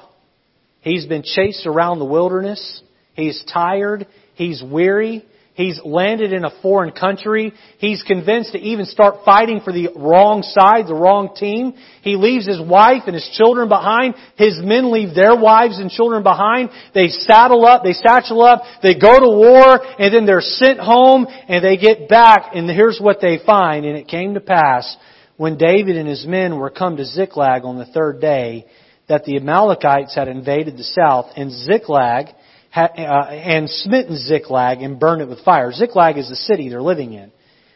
[0.85, 2.83] He's been chased around the wilderness.
[3.15, 4.05] He's tired.
[4.35, 5.25] He's weary.
[5.55, 7.53] He's landed in a foreign country.
[7.79, 11.73] He's convinced to even start fighting for the wrong side, the wrong team.
[12.03, 14.13] He leaves his wife and his children behind.
[14.37, 16.69] His men leave their wives and children behind.
[16.93, 21.25] They saddle up, they satchel up, they go to war, and then they're sent home,
[21.47, 23.85] and they get back, and here's what they find.
[23.85, 24.95] And it came to pass,
[25.35, 28.67] when David and his men were come to Ziklag on the third day,
[29.07, 32.27] that the Amalekites had invaded the south, and Ziklag
[32.69, 35.71] had, uh, and smitten Ziklag and burned it with fire.
[35.71, 37.31] Ziklag is the city they're living in,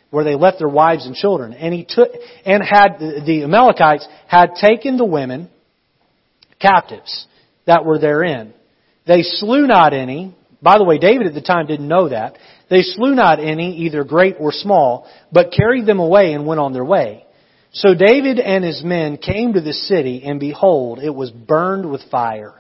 [0.10, 1.54] where they left their wives and children.
[1.54, 2.10] And he took
[2.46, 5.50] and had the Amalekites had taken the women
[6.60, 7.28] captives
[7.66, 8.54] that were therein.
[9.08, 10.36] They slew not any.
[10.62, 12.38] By the way, David at the time didn't know that.
[12.70, 16.74] They slew not any, either great or small, but carried them away and went on
[16.74, 17.26] their way.
[17.72, 22.02] So David and his men came to the city, and behold, it was burned with
[22.10, 22.54] fire.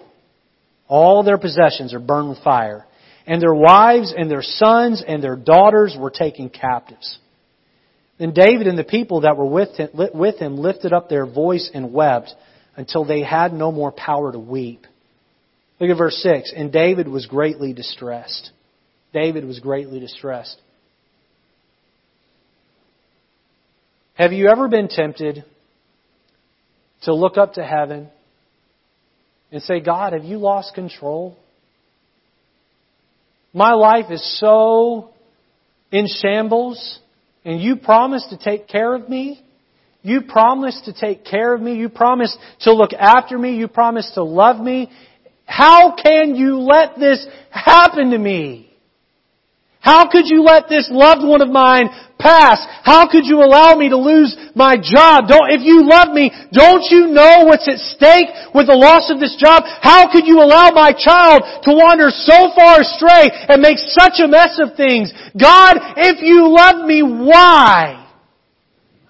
[0.87, 2.85] All their possessions are burned with fire.
[3.25, 7.17] And their wives and their sons and their daughters were taken captives.
[8.17, 11.69] Then David and the people that were with him, with him lifted up their voice
[11.73, 12.33] and wept
[12.75, 14.85] until they had no more power to weep.
[15.79, 16.53] Look at verse 6.
[16.55, 18.51] And David was greatly distressed.
[19.13, 20.59] David was greatly distressed.
[24.19, 25.45] Have you ever been tempted
[27.03, 28.09] to look up to heaven
[29.49, 31.37] and say, God, have you lost control?
[33.53, 35.11] My life is so
[35.89, 36.99] in shambles,
[37.45, 39.41] and you promised to take care of me.
[40.01, 41.75] You promised to take care of me.
[41.75, 43.55] You promised to look after me.
[43.55, 44.91] You promised to love me.
[45.45, 48.68] How can you let this happen to me?
[49.79, 52.59] How could you let this loved one of mine pass?
[52.83, 55.29] How could you allow me to lose my job?
[55.29, 59.19] Don't, if you love me, don't you know what's at stake with the loss of
[59.19, 59.63] this job?
[59.81, 64.27] How could you allow my child to wander so far astray and make such a
[64.27, 65.13] mess of things?
[65.39, 68.05] God, if you love me, why?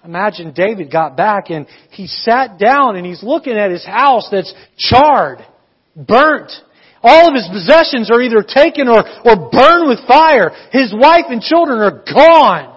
[0.04, 4.54] Imagine David got back and he sat down and he's looking at his house that's
[4.78, 5.40] charred,
[5.96, 6.52] burnt.
[7.02, 10.50] All of his possessions are either taken or, or burned with fire.
[10.70, 12.76] His wife and children are gone.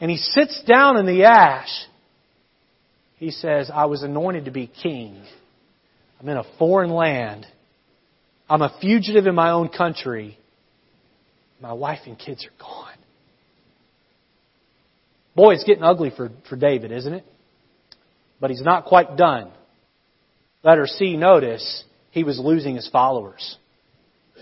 [0.00, 1.68] And he sits down in the ash.
[3.16, 5.22] He says, I was anointed to be king.
[6.18, 7.46] I'm in a foreign land.
[8.48, 10.36] I'm a fugitive in my own country.
[11.60, 12.94] My wife and kids are gone.
[15.36, 17.24] Boy, it's getting ugly for, for David, isn't it?
[18.40, 19.50] But he's not quite done.
[20.64, 23.56] Letter C, notice he was losing his followers.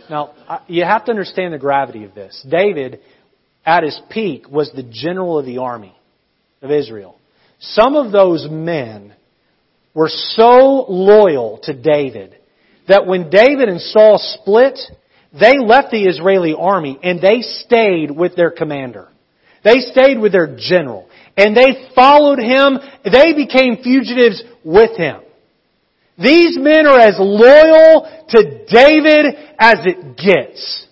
[0.08, 2.44] Now, you have to understand the gravity of this.
[2.48, 3.00] David,
[3.64, 5.94] at his peak, was the general of the army
[6.62, 7.18] of Israel.
[7.60, 9.14] Some of those men
[9.94, 12.36] were so loyal to David
[12.86, 14.78] that when David and Saul split,
[15.38, 19.08] they left the Israeli army and they stayed with their commander.
[19.62, 21.08] They stayed with their general.
[21.36, 22.78] And they followed him.
[23.04, 25.20] They became fugitives with him.
[26.20, 30.86] These men are as loyal to David as it gets.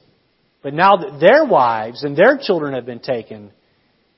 [0.63, 3.51] But now that their wives and their children have been taken,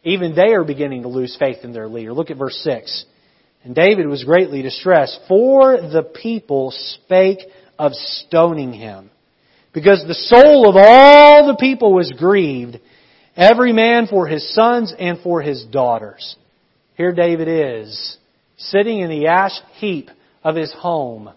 [0.05, 2.13] even they are beginning to lose faith in their leader.
[2.13, 3.07] Look at verse 6.
[3.65, 7.41] And David was greatly distressed, for the people spake
[7.79, 9.11] of stoning him.
[9.73, 12.79] Because the soul of all the people was grieved,
[13.37, 16.37] every man for his sons and for his daughters.
[16.97, 18.17] Here David is,
[18.57, 20.11] sitting in the ash heap
[20.45, 21.31] of his home,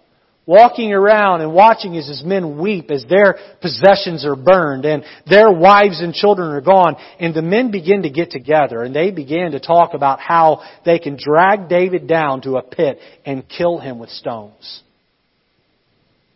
[0.45, 5.51] walking around and watching as his men weep as their possessions are burned and their
[5.51, 6.95] wives and children are gone.
[7.19, 10.99] And the men begin to get together and they begin to talk about how they
[10.99, 14.83] can drag David down to a pit and kill him with stones.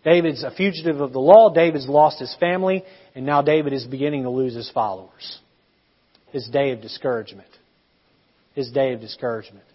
[0.06, 1.52] David's a fugitive of the law.
[1.52, 2.84] David's lost his family.
[3.16, 5.40] And now David is beginning to lose his followers.
[6.32, 7.50] His day of discouragement.
[8.54, 9.66] His day of discouragement.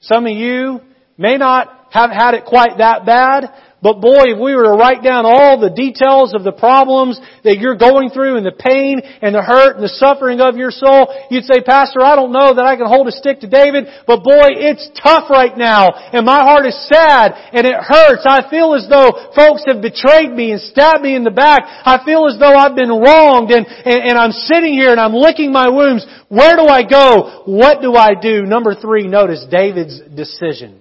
[0.00, 0.80] Some of you
[1.16, 3.52] may not have had it quite that bad,
[3.84, 7.60] but boy, if we were to write down all the details of the problems that
[7.60, 11.12] you're going through and the pain and the hurt and the suffering of your soul,
[11.28, 14.24] you'd say, Pastor, I don't know that I can hold a stick to David, but
[14.24, 18.24] boy, it's tough right now and my heart is sad and it hurts.
[18.24, 21.68] I feel as though folks have betrayed me and stabbed me in the back.
[21.84, 25.12] I feel as though I've been wronged and, and, and I'm sitting here and I'm
[25.12, 26.08] licking my wounds.
[26.32, 27.44] Where do I go?
[27.44, 28.48] What do I do?
[28.48, 30.80] Number three, notice David's decision.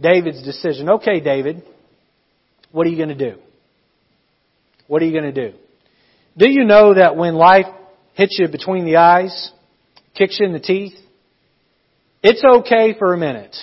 [0.00, 0.88] David's decision.
[0.88, 1.62] Okay, David,
[2.72, 3.38] what are you going to do?
[4.86, 5.56] What are you going to do?
[6.36, 7.66] Do you know that when life
[8.14, 9.52] hits you between the eyes,
[10.14, 10.94] kicks you in the teeth,
[12.22, 13.56] it's okay for a minute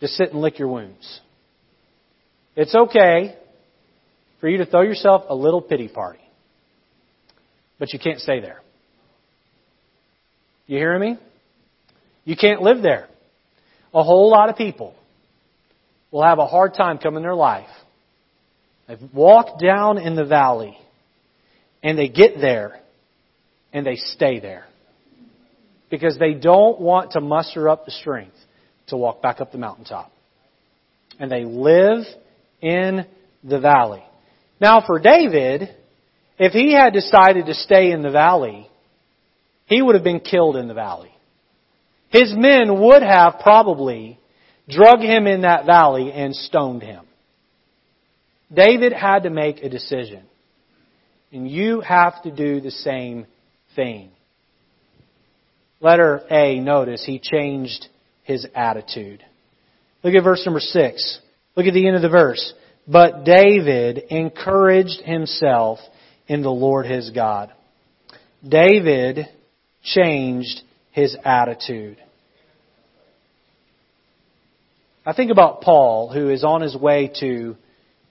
[0.00, 1.20] to sit and lick your wounds.
[2.54, 3.36] It's okay
[4.40, 6.20] for you to throw yourself a little pity party.
[7.78, 8.60] But you can't stay there.
[10.66, 11.18] You hearing me?
[12.24, 13.08] You can't live there.
[13.96, 14.94] A whole lot of people
[16.10, 17.70] will have a hard time coming their life.
[18.86, 20.76] They walk down in the valley
[21.82, 22.78] and they get there
[23.72, 24.66] and they stay there
[25.90, 28.36] because they don't want to muster up the strength
[28.88, 30.12] to walk back up the mountaintop.
[31.18, 32.04] And they live
[32.60, 33.06] in
[33.42, 34.04] the valley.
[34.60, 35.70] Now for David,
[36.38, 38.68] if he had decided to stay in the valley,
[39.64, 41.15] he would have been killed in the valley.
[42.10, 44.18] His men would have probably
[44.68, 47.04] drug him in that valley, and stoned him.
[48.52, 50.22] David had to make a decision.
[51.32, 53.26] And you have to do the same
[53.74, 54.10] thing.
[55.80, 57.86] Letter A, notice he changed
[58.22, 59.24] his attitude.
[60.02, 61.18] Look at verse number 6.
[61.56, 62.54] Look at the end of the verse.
[62.88, 65.80] But David encouraged himself
[66.28, 67.52] in the Lord his God.
[68.46, 69.26] David
[69.82, 70.62] changed
[70.96, 71.98] his attitude.
[75.04, 77.54] I think about Paul, who is on his way to,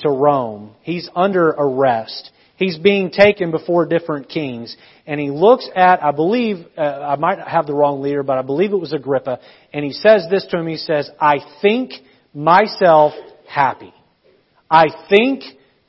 [0.02, 0.76] to Rome.
[0.84, 2.30] He's under arrest.
[2.58, 4.78] He's being taken before different kings.
[5.08, 8.44] And he looks at, I believe, uh, I might have the wrong leader, but I
[8.44, 9.40] believe it was Agrippa.
[9.74, 10.68] And he says this to him.
[10.68, 11.92] He says, I think
[12.36, 13.14] myself
[13.50, 13.96] happy.
[14.70, 15.42] I think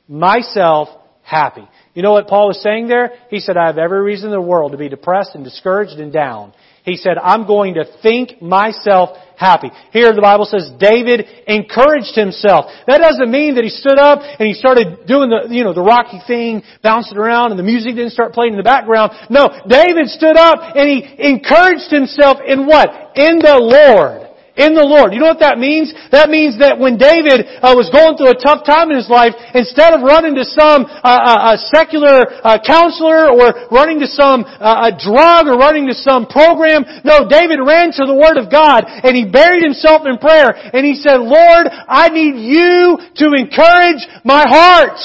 [0.07, 0.89] myself
[1.21, 1.67] happy.
[1.93, 3.11] You know what Paul was saying there?
[3.29, 6.11] He said, I have every reason in the world to be depressed and discouraged and
[6.11, 6.53] down.
[6.87, 9.67] He said, I'm going to think myself happy.
[9.91, 12.71] Here the Bible says David encouraged himself.
[12.87, 15.83] That doesn't mean that he stood up and he started doing the, you know, the
[15.83, 19.11] rocky thing, bouncing around and the music didn't start playing in the background.
[19.29, 22.87] No, David stood up and he encouraged himself in what?
[23.19, 24.26] In the Lord
[24.57, 25.13] in the Lord.
[25.13, 25.93] You know what that means?
[26.11, 29.37] That means that when David uh, was going through a tough time in his life,
[29.53, 34.89] instead of running to some uh, uh, secular uh, counselor or running to some uh,
[34.97, 39.13] drug or running to some program, no, David ran to the Word of God and
[39.13, 44.41] he buried himself in prayer and he said, Lord, I need you to encourage my
[44.41, 44.97] heart.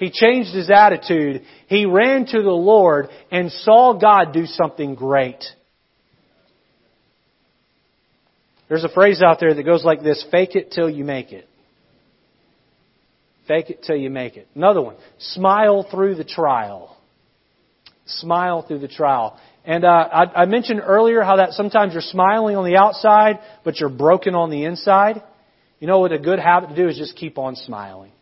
[0.00, 1.42] He changed his attitude.
[1.68, 5.44] He ran to the Lord and saw God do something great.
[8.68, 11.46] There's a phrase out there that goes like this fake it till you make it.
[13.46, 14.48] Fake it till you make it.
[14.54, 16.96] Another one smile through the trial.
[18.06, 19.38] Smile through the trial.
[19.64, 23.80] And uh, I, I mentioned earlier how that sometimes you're smiling on the outside, but
[23.80, 25.22] you're broken on the inside.
[25.80, 28.12] You know what a good habit to do is just keep on smiling.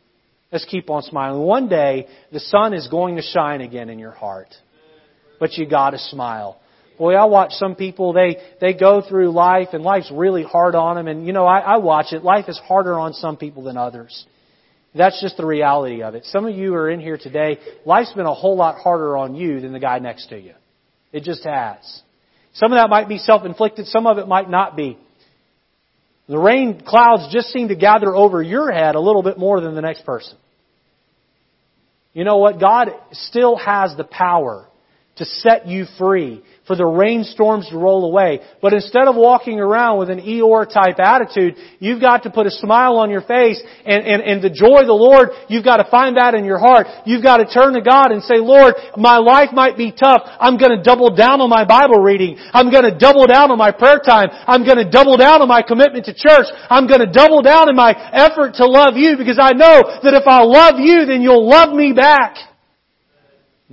[0.53, 1.43] Let's keep on smiling.
[1.43, 4.49] One day, the sun is going to shine again in your heart.
[5.41, 6.61] But you gotta smile.
[7.03, 10.95] Boy, I watch some people, they, they go through life and life's really hard on
[10.95, 11.09] them.
[11.09, 12.23] And, you know, I, I watch it.
[12.23, 14.25] Life is harder on some people than others.
[14.95, 16.27] That's just the reality of it.
[16.27, 19.61] Some of you are in here today, life's been a whole lot harder on you
[19.61, 20.53] than the guy next to you.
[21.13, 22.03] It just has.
[22.55, 24.97] Some of that might be self-inflicted, some of it might not be.
[26.29, 29.75] The rain clouds just seem to gather over your head a little bit more than
[29.75, 30.37] the next person.
[32.13, 32.61] You know what?
[32.61, 34.69] God still has the power
[35.17, 38.41] to set you free for the rainstorms to roll away.
[38.61, 42.51] But instead of walking around with an Eeyore type attitude, you've got to put a
[42.51, 45.91] smile on your face and, and, and the joy of the Lord, you've got to
[45.91, 46.87] find that in your heart.
[47.05, 50.23] You've got to turn to God and say, Lord, my life might be tough.
[50.39, 52.39] I'm going to double down on my Bible reading.
[52.55, 54.29] I'm going to double down on my prayer time.
[54.47, 56.47] I'm going to double down on my commitment to church.
[56.71, 60.15] I'm going to double down in my effort to love you because I know that
[60.15, 62.52] if I love you, then you'll love me back.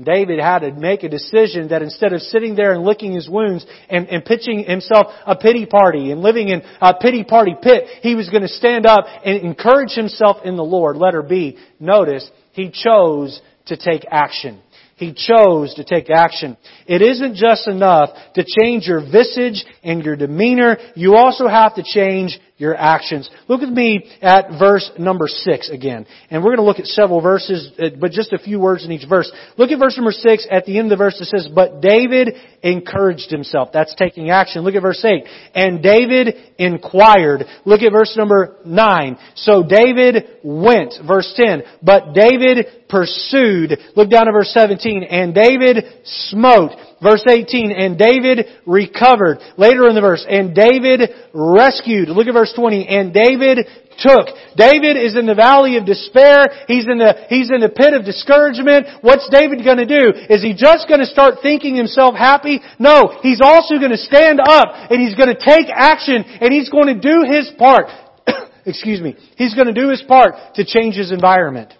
[0.02, 3.66] David had to make a decision that instead of sitting there and licking his wounds
[3.90, 8.16] and, and pitching himself a pity party and living in a pity party pit, he
[8.16, 10.96] was going to stand up and encourage himself in the Lord.
[10.96, 14.62] Letter B, notice, he chose to take action.
[14.96, 16.58] He chose to take action.
[16.86, 20.78] It isn't just enough to change your visage and your demeanor.
[20.94, 23.30] You also have to change your actions.
[23.48, 26.06] Look with me at verse number six again.
[26.30, 28.92] And we're going to look at several verses, uh, but just a few words in
[28.92, 29.32] each verse.
[29.58, 30.46] Look at verse number six.
[30.52, 33.70] At the end of the verse it says, But David encouraged himself.
[33.74, 34.62] That's taking action.
[34.62, 35.24] Look at verse eight.
[35.56, 37.46] And David inquired.
[37.66, 39.18] Look at verse number nine.
[39.36, 40.96] So David went.
[41.08, 41.64] Verse ten.
[41.82, 43.78] But David pursued.
[43.96, 45.04] Look down at verse 17.
[45.04, 46.72] And David smote.
[47.02, 49.40] Verse 18, and David recovered.
[49.58, 52.10] Later in the verse, and David rescued.
[52.10, 53.68] Look at verse 20, and David
[54.00, 54.28] took.
[54.56, 56.48] David is in the valley of despair.
[56.68, 58.88] He's in the, he's in the pit of discouragement.
[59.02, 60.12] What's David gonna do?
[60.28, 62.60] Is he just gonna start thinking himself happy?
[62.80, 63.20] No.
[63.22, 67.28] He's also gonna stand up and he's gonna take action and he's going to do
[67.28, 67.88] his part.
[68.66, 69.16] Excuse me.
[69.36, 71.74] He's gonna do his part to change his environment.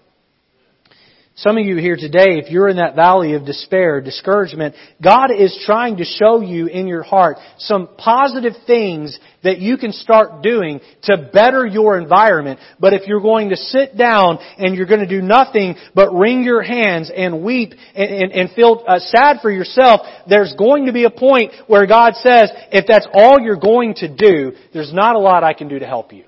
[1.40, 5.58] Some of you here today, if you're in that valley of despair, discouragement, God is
[5.66, 10.82] trying to show you in your heart some positive things that you can start doing
[11.04, 12.60] to better your environment.
[12.78, 16.44] But if you're going to sit down and you're going to do nothing but wring
[16.44, 20.92] your hands and weep and, and, and feel uh, sad for yourself, there's going to
[20.92, 25.16] be a point where God says, if that's all you're going to do, there's not
[25.16, 26.26] a lot I can do to help you.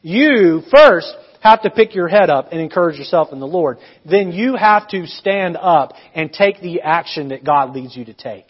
[0.00, 1.12] You first
[1.46, 3.78] have to pick your head up and encourage yourself in the Lord.
[4.04, 8.14] Then you have to stand up and take the action that God leads you to
[8.14, 8.46] take.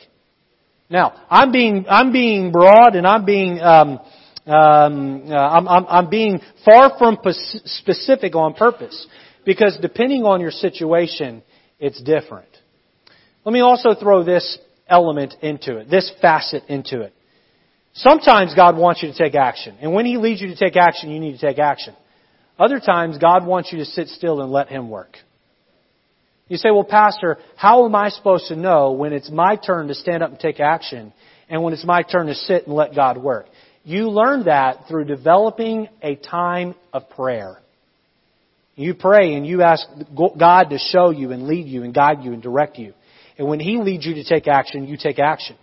[0.88, 4.00] Now, I'm being, I'm being broad and I'm being, um,
[4.46, 7.18] um, uh, I'm, I'm, I'm being far from
[7.64, 9.06] specific on purpose
[9.44, 11.42] because depending on your situation,
[11.80, 12.48] it's different.
[13.44, 17.12] Let me also throw this element into it, this facet into it.
[17.94, 19.76] Sometimes God wants you to take action.
[19.80, 21.94] And when He leads you to take action, you need to take action.
[22.58, 25.16] Other times, God wants you to sit still and let Him work.
[26.48, 29.94] You say, well, Pastor, how am I supposed to know when it's my turn to
[29.94, 31.12] stand up and take action
[31.48, 33.46] and when it's my turn to sit and let God work?
[33.84, 37.58] You learn that through developing a time of prayer.
[38.76, 39.86] You pray and you ask
[40.38, 42.94] God to show you and lead you and guide you and direct you.
[43.38, 45.56] And when He leads you to take action, you take action.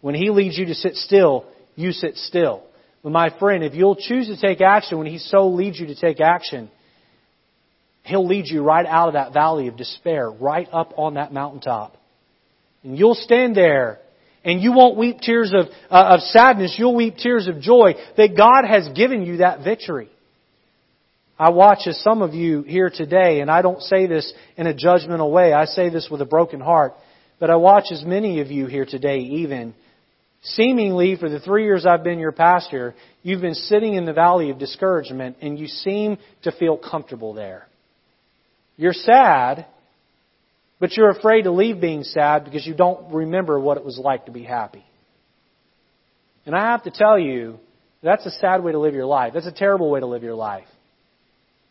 [0.00, 2.62] When He leads you to sit still, you sit still.
[3.02, 5.94] But my friend, if you'll choose to take action when He so leads you to
[5.94, 6.70] take action,
[8.02, 11.96] He'll lead you right out of that valley of despair, right up on that mountaintop.
[12.82, 13.98] And you'll stand there
[14.44, 16.76] and you won't weep tears of, uh, of sadness.
[16.78, 20.08] You'll weep tears of joy that God has given you that victory.
[21.38, 24.74] I watch as some of you here today, and I don't say this in a
[24.74, 25.52] judgmental way.
[25.52, 26.94] I say this with a broken heart.
[27.38, 29.74] But I watch as many of you here today, even
[30.42, 34.50] seemingly for the three years I've been your pastor, you've been sitting in the valley
[34.50, 37.66] of discouragement and you seem to feel comfortable there.
[38.76, 39.66] You're sad,
[40.78, 44.26] but you're afraid to leave being sad because you don't remember what it was like
[44.26, 44.84] to be happy.
[46.46, 47.58] And I have to tell you,
[48.02, 49.34] that's a sad way to live your life.
[49.34, 50.66] That's a terrible way to live your life.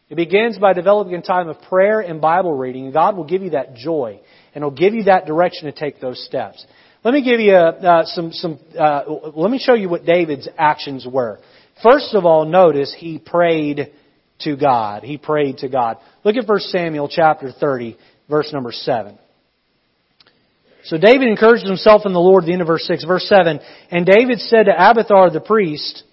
[0.09, 3.51] It begins by developing a time of prayer and Bible reading, God will give you
[3.51, 4.19] that joy,
[4.53, 6.65] and He'll give you that direction to take those steps.
[7.03, 11.07] Let me give you uh, some, some uh, let me show you what David's actions
[11.09, 11.39] were.
[11.81, 13.93] First of all, notice he prayed
[14.41, 15.03] to God.
[15.03, 15.97] He prayed to God.
[16.25, 17.97] Look at 1 Samuel chapter 30,
[18.29, 19.17] verse number 7.
[20.83, 23.05] So David encouraged himself in the Lord, the end of verse 6.
[23.05, 26.03] Verse 7, And David said to Abiathar the priest,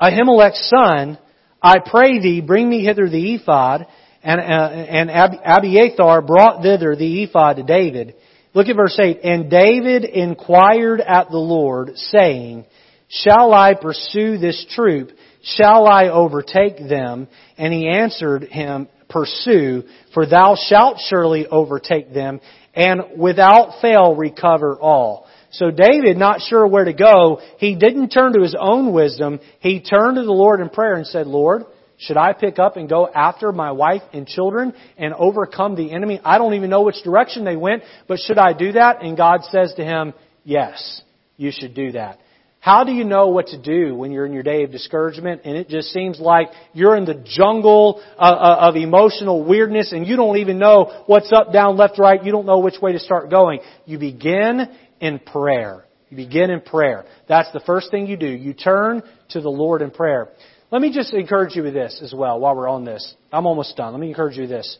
[0.00, 1.18] Ahimelech's son,
[1.60, 3.86] I pray thee, bring me hither the ephod.
[4.22, 8.14] And, uh, and Abiathar brought thither the ephod to David.
[8.54, 9.20] Look at verse 8.
[9.22, 12.64] And David inquired at the Lord, saying,
[13.08, 15.10] Shall I pursue this troop?
[15.42, 17.28] Shall I overtake them?
[17.56, 22.40] And he answered him, Pursue, for thou shalt surely overtake them,
[22.74, 25.26] and without fail recover all.
[25.50, 29.40] So David, not sure where to go, he didn't turn to his own wisdom.
[29.60, 31.64] He turned to the Lord in prayer and said, Lord,
[31.98, 36.20] should I pick up and go after my wife and children and overcome the enemy?
[36.24, 39.02] I don't even know which direction they went, but should I do that?
[39.02, 41.02] And God says to him, yes,
[41.36, 42.20] you should do that.
[42.60, 45.56] How do you know what to do when you're in your day of discouragement and
[45.56, 50.16] it just seems like you're in the jungle uh, uh, of emotional weirdness and you
[50.16, 52.22] don't even know what's up, down, left, right.
[52.22, 53.60] You don't know which way to start going.
[53.86, 54.68] You begin
[55.00, 55.84] in prayer.
[56.10, 57.04] You begin in prayer.
[57.28, 58.28] That's the first thing you do.
[58.28, 60.28] You turn to the Lord in prayer.
[60.70, 63.14] Let me just encourage you with this as well while we're on this.
[63.32, 63.92] I'm almost done.
[63.92, 64.78] Let me encourage you with this.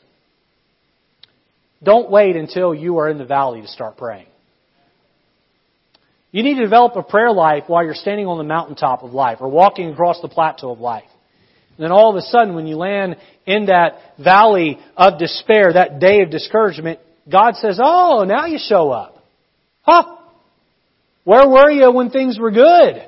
[1.82, 4.26] Don't wait until you are in the valley to start praying.
[6.30, 9.38] You need to develop a prayer life while you're standing on the mountaintop of life
[9.40, 11.08] or walking across the plateau of life.
[11.76, 13.16] And then all of a sudden, when you land
[13.46, 16.98] in that valley of despair, that day of discouragement,
[17.30, 19.24] God says, Oh, now you show up.
[19.82, 20.16] Huh?
[21.24, 23.06] Where were you when things were good?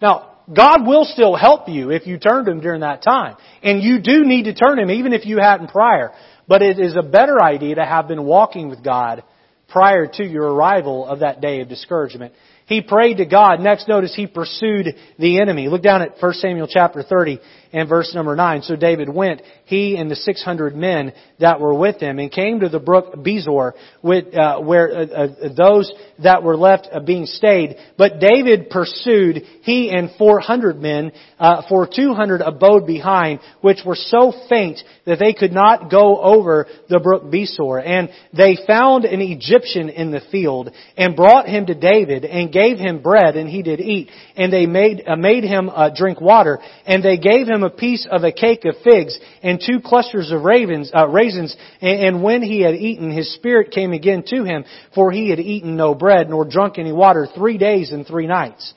[0.00, 3.36] Now, God will still help you if you turn to Him during that time.
[3.62, 6.12] And you do need to turn to Him even if you hadn't prior.
[6.48, 9.22] But it is a better idea to have been walking with God
[9.68, 12.34] prior to your arrival of that day of discouragement.
[12.66, 13.60] He prayed to God.
[13.60, 14.86] Next, notice he pursued
[15.18, 15.68] the enemy.
[15.68, 17.40] Look down at 1 Samuel chapter 30
[17.72, 18.62] and verse number 9.
[18.62, 22.68] So David went, he and the 600 men that were with him, and came to
[22.68, 25.92] the brook Besor, with, uh, where uh, uh, those
[26.22, 27.76] that were left uh, being stayed.
[27.96, 34.32] But David pursued, he and 400 men, uh, for 200 abode behind, which were so
[34.48, 37.82] faint that they could not go over the brook Besor.
[37.84, 42.78] And they found an Egyptian in the field, and brought him to David, and gave
[42.78, 44.10] him bread, and he did eat.
[44.36, 48.24] And they made, uh, made him drink water, and they gave him a piece of
[48.24, 51.56] a cake of figs, and two clusters of ravens, uh, raisins.
[51.80, 55.40] And, and when he had eaten, his spirit came again to him, for he had
[55.40, 58.74] eaten no bread, nor drunk any water, three days and three nights.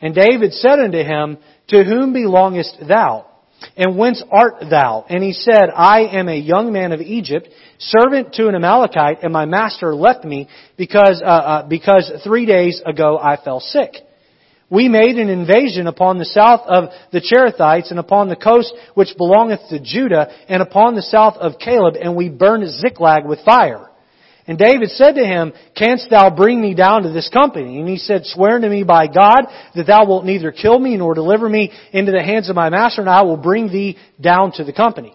[0.00, 3.26] And David said unto him, To whom belongest thou?
[3.76, 5.04] And whence art thou?
[5.08, 9.32] And he said, I am a young man of Egypt, servant to an Amalekite, and
[9.32, 13.94] my master left me because, uh, uh, because three days ago I fell sick.
[14.72, 19.14] We made an invasion upon the south of the Cherethites and upon the coast which
[19.18, 23.90] belongeth to Judah and upon the south of Caleb, and we burned Ziklag with fire.
[24.46, 27.80] And David said to him, Canst thou bring me down to this company?
[27.80, 29.42] And he said, Swear to me by God
[29.74, 33.02] that thou wilt neither kill me nor deliver me into the hands of my master,
[33.02, 35.14] and I will bring thee down to the company.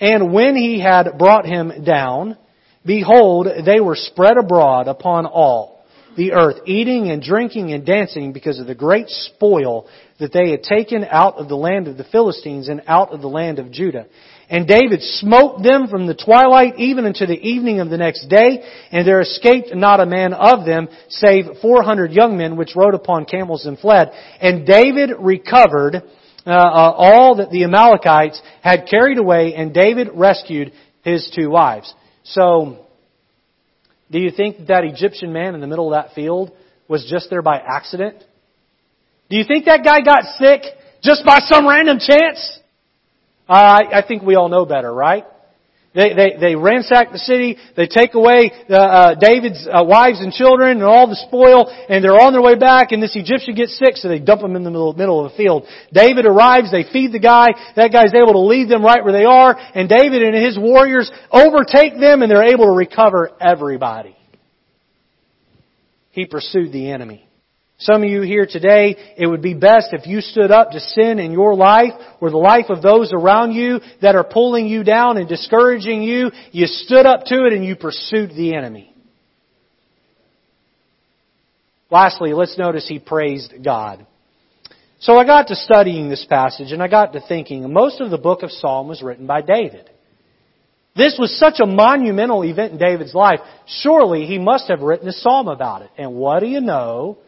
[0.00, 2.38] And when he had brought him down,
[2.86, 5.71] behold, they were spread abroad upon all
[6.16, 9.86] the earth, eating and drinking and dancing because of the great spoil
[10.18, 13.28] that they had taken out of the land of the Philistines and out of the
[13.28, 14.06] land of Judah.
[14.48, 18.62] And David smote them from the twilight even unto the evening of the next day,
[18.90, 22.94] and there escaped not a man of them, save four hundred young men which rode
[22.94, 24.10] upon camels and fled.
[24.40, 25.94] And David recovered
[26.44, 31.92] uh, uh, all that the Amalekites had carried away, and David rescued his two wives.
[32.24, 32.81] So,
[34.12, 36.52] do you think that Egyptian man in the middle of that field
[36.86, 38.22] was just there by accident?
[39.30, 40.62] Do you think that guy got sick
[41.02, 42.60] just by some random chance?
[43.48, 45.24] I, I think we all know better, right?
[45.94, 50.32] They, they, they ransack the city, they take away uh, uh, David's uh, wives and
[50.32, 53.76] children and all the spoil, and they're on their way back, and this Egyptian gets
[53.78, 55.66] sick, so they dump him in the middle, middle of the field.
[55.92, 59.26] David arrives, they feed the guy, that guy's able to lead them right where they
[59.26, 64.16] are, and David and his warriors overtake them, and they're able to recover everybody.
[66.12, 67.28] He pursued the enemy.
[67.82, 71.18] Some of you here today, it would be best if you stood up to sin
[71.18, 75.16] in your life or the life of those around you that are pulling you down
[75.16, 76.30] and discouraging you.
[76.52, 78.94] You stood up to it and you pursued the enemy.
[81.90, 84.06] Lastly, let's notice he praised God.
[85.00, 88.18] So I got to studying this passage and I got to thinking, most of the
[88.18, 89.90] book of Psalm was written by David.
[90.94, 93.40] This was such a monumental event in David's life.
[93.66, 95.90] Surely he must have written a psalm about it.
[95.98, 97.18] And what do you know?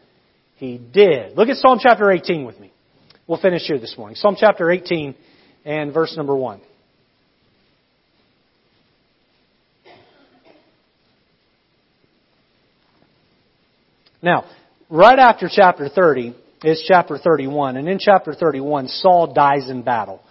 [0.65, 1.37] He did.
[1.37, 2.73] Look at Psalm chapter 18 with me.
[3.27, 4.17] We'll finish here this morning.
[4.17, 5.15] Psalm chapter 18
[5.67, 6.59] and verse number 1.
[14.23, 14.45] Now,
[14.89, 20.23] right after chapter 30 is chapter 31, and in chapter 31, Saul dies in battle.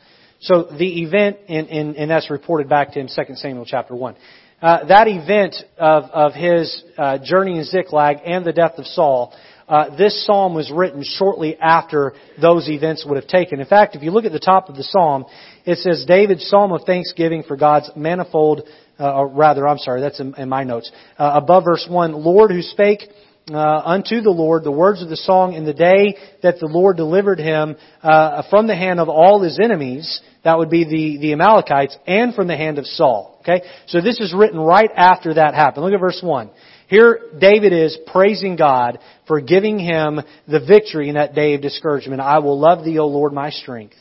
[0.42, 4.16] So the event, and that's reported back to him, 2 Samuel chapter 1.
[4.64, 9.34] Uh, that event of, of his uh, journey in Ziklag and the death of Saul
[9.68, 13.59] uh, this psalm was written shortly after those events would have taken.
[13.59, 15.26] In fact, if you look at the top of the psalm,
[15.66, 18.68] it says David's psalm of thanksgiving for God's manifold,
[18.99, 20.91] uh, or rather, I'm sorry, that's in, in my notes.
[21.18, 23.03] Uh, above verse 1, Lord who spake
[23.51, 26.95] uh, unto the Lord the words of the song in the day that the Lord
[26.95, 31.34] delivered him uh, from the hand of all his enemies, that would be the, the
[31.34, 33.39] Amalekites, and from the hand of Saul.
[33.41, 33.66] Okay?
[33.88, 35.84] So this is written right after that happened.
[35.84, 36.49] Look at verse 1.
[36.88, 42.22] Here, David is praising God for giving him the victory in that day of discouragement.
[42.22, 43.96] I will love thee, O Lord, my strength.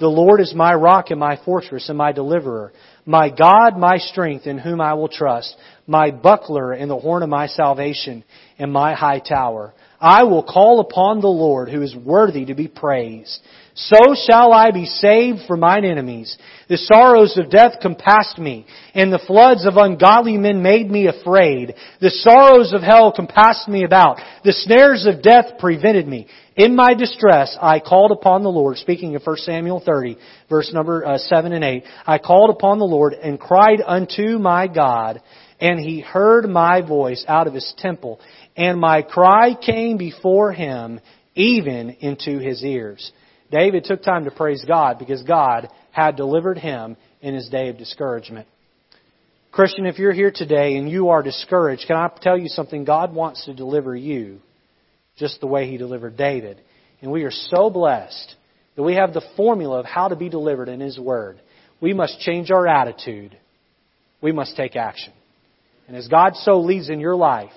[0.00, 2.72] The Lord is my rock and my fortress and my deliverer.
[3.04, 5.56] My God, my strength, in whom I will trust.
[5.86, 8.22] My buckler and the horn of my salvation
[8.58, 9.74] and my high tower.
[10.00, 13.40] I will call upon the Lord who is worthy to be praised.
[13.80, 16.36] So shall I be saved from mine enemies.
[16.68, 21.76] The sorrows of death compassed me, and the floods of ungodly men made me afraid.
[22.00, 24.18] The sorrows of hell compassed me about.
[24.42, 26.26] The snares of death prevented me.
[26.56, 30.18] In my distress, I called upon the Lord, speaking of 1 Samuel 30,
[30.50, 31.84] verse number uh, 7 and 8.
[32.04, 35.22] I called upon the Lord and cried unto my God,
[35.60, 38.18] and he heard my voice out of his temple,
[38.56, 40.98] and my cry came before him,
[41.36, 43.12] even into his ears.
[43.50, 47.78] David took time to praise God because God had delivered him in his day of
[47.78, 48.46] discouragement.
[49.50, 52.84] Christian, if you're here today and you are discouraged, can I tell you something?
[52.84, 54.40] God wants to deliver you
[55.16, 56.60] just the way He delivered David.
[57.00, 58.34] And we are so blessed
[58.76, 61.40] that we have the formula of how to be delivered in His Word.
[61.80, 63.36] We must change our attitude.
[64.20, 65.12] We must take action.
[65.86, 67.52] And as God so leads in your life,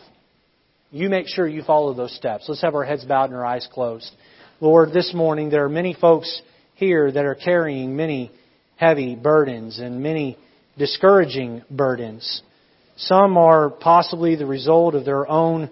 [0.92, 2.46] you make sure you follow those steps.
[2.48, 4.12] Let's have our heads bowed and our eyes closed.
[4.62, 6.40] Lord, this morning there are many folks
[6.76, 8.30] here that are carrying many
[8.76, 10.38] heavy burdens and many
[10.78, 12.44] discouraging burdens.
[12.96, 15.72] Some are possibly the result of their own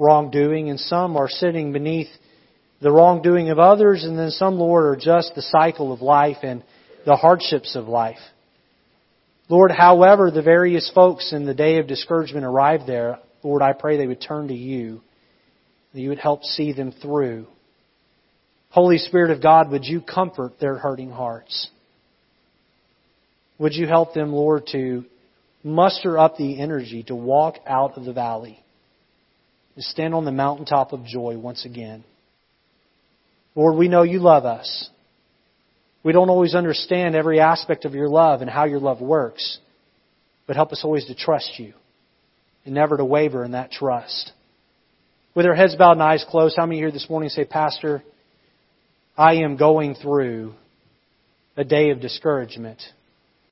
[0.00, 2.08] wrongdoing, and some are sitting beneath
[2.82, 6.64] the wrongdoing of others, and then some, Lord, are just the cycle of life and
[7.06, 8.18] the hardships of life.
[9.48, 13.96] Lord, however the various folks in the day of discouragement arrive there, Lord, I pray
[13.96, 15.02] they would turn to you,
[15.94, 17.46] that you would help see them through.
[18.70, 21.68] Holy Spirit of God, would you comfort their hurting hearts?
[23.58, 25.04] Would you help them, Lord, to
[25.64, 28.62] muster up the energy to walk out of the valley,
[29.74, 32.04] to stand on the mountaintop of joy once again?
[33.54, 34.88] Lord, we know you love us.
[36.04, 39.58] We don't always understand every aspect of your love and how your love works,
[40.46, 41.72] but help us always to trust you
[42.64, 44.32] and never to waver in that trust.
[45.34, 48.02] With our heads bowed and eyes closed, how many here this morning say, Pastor,
[49.18, 50.54] I am going through
[51.56, 52.80] a day of discouragement.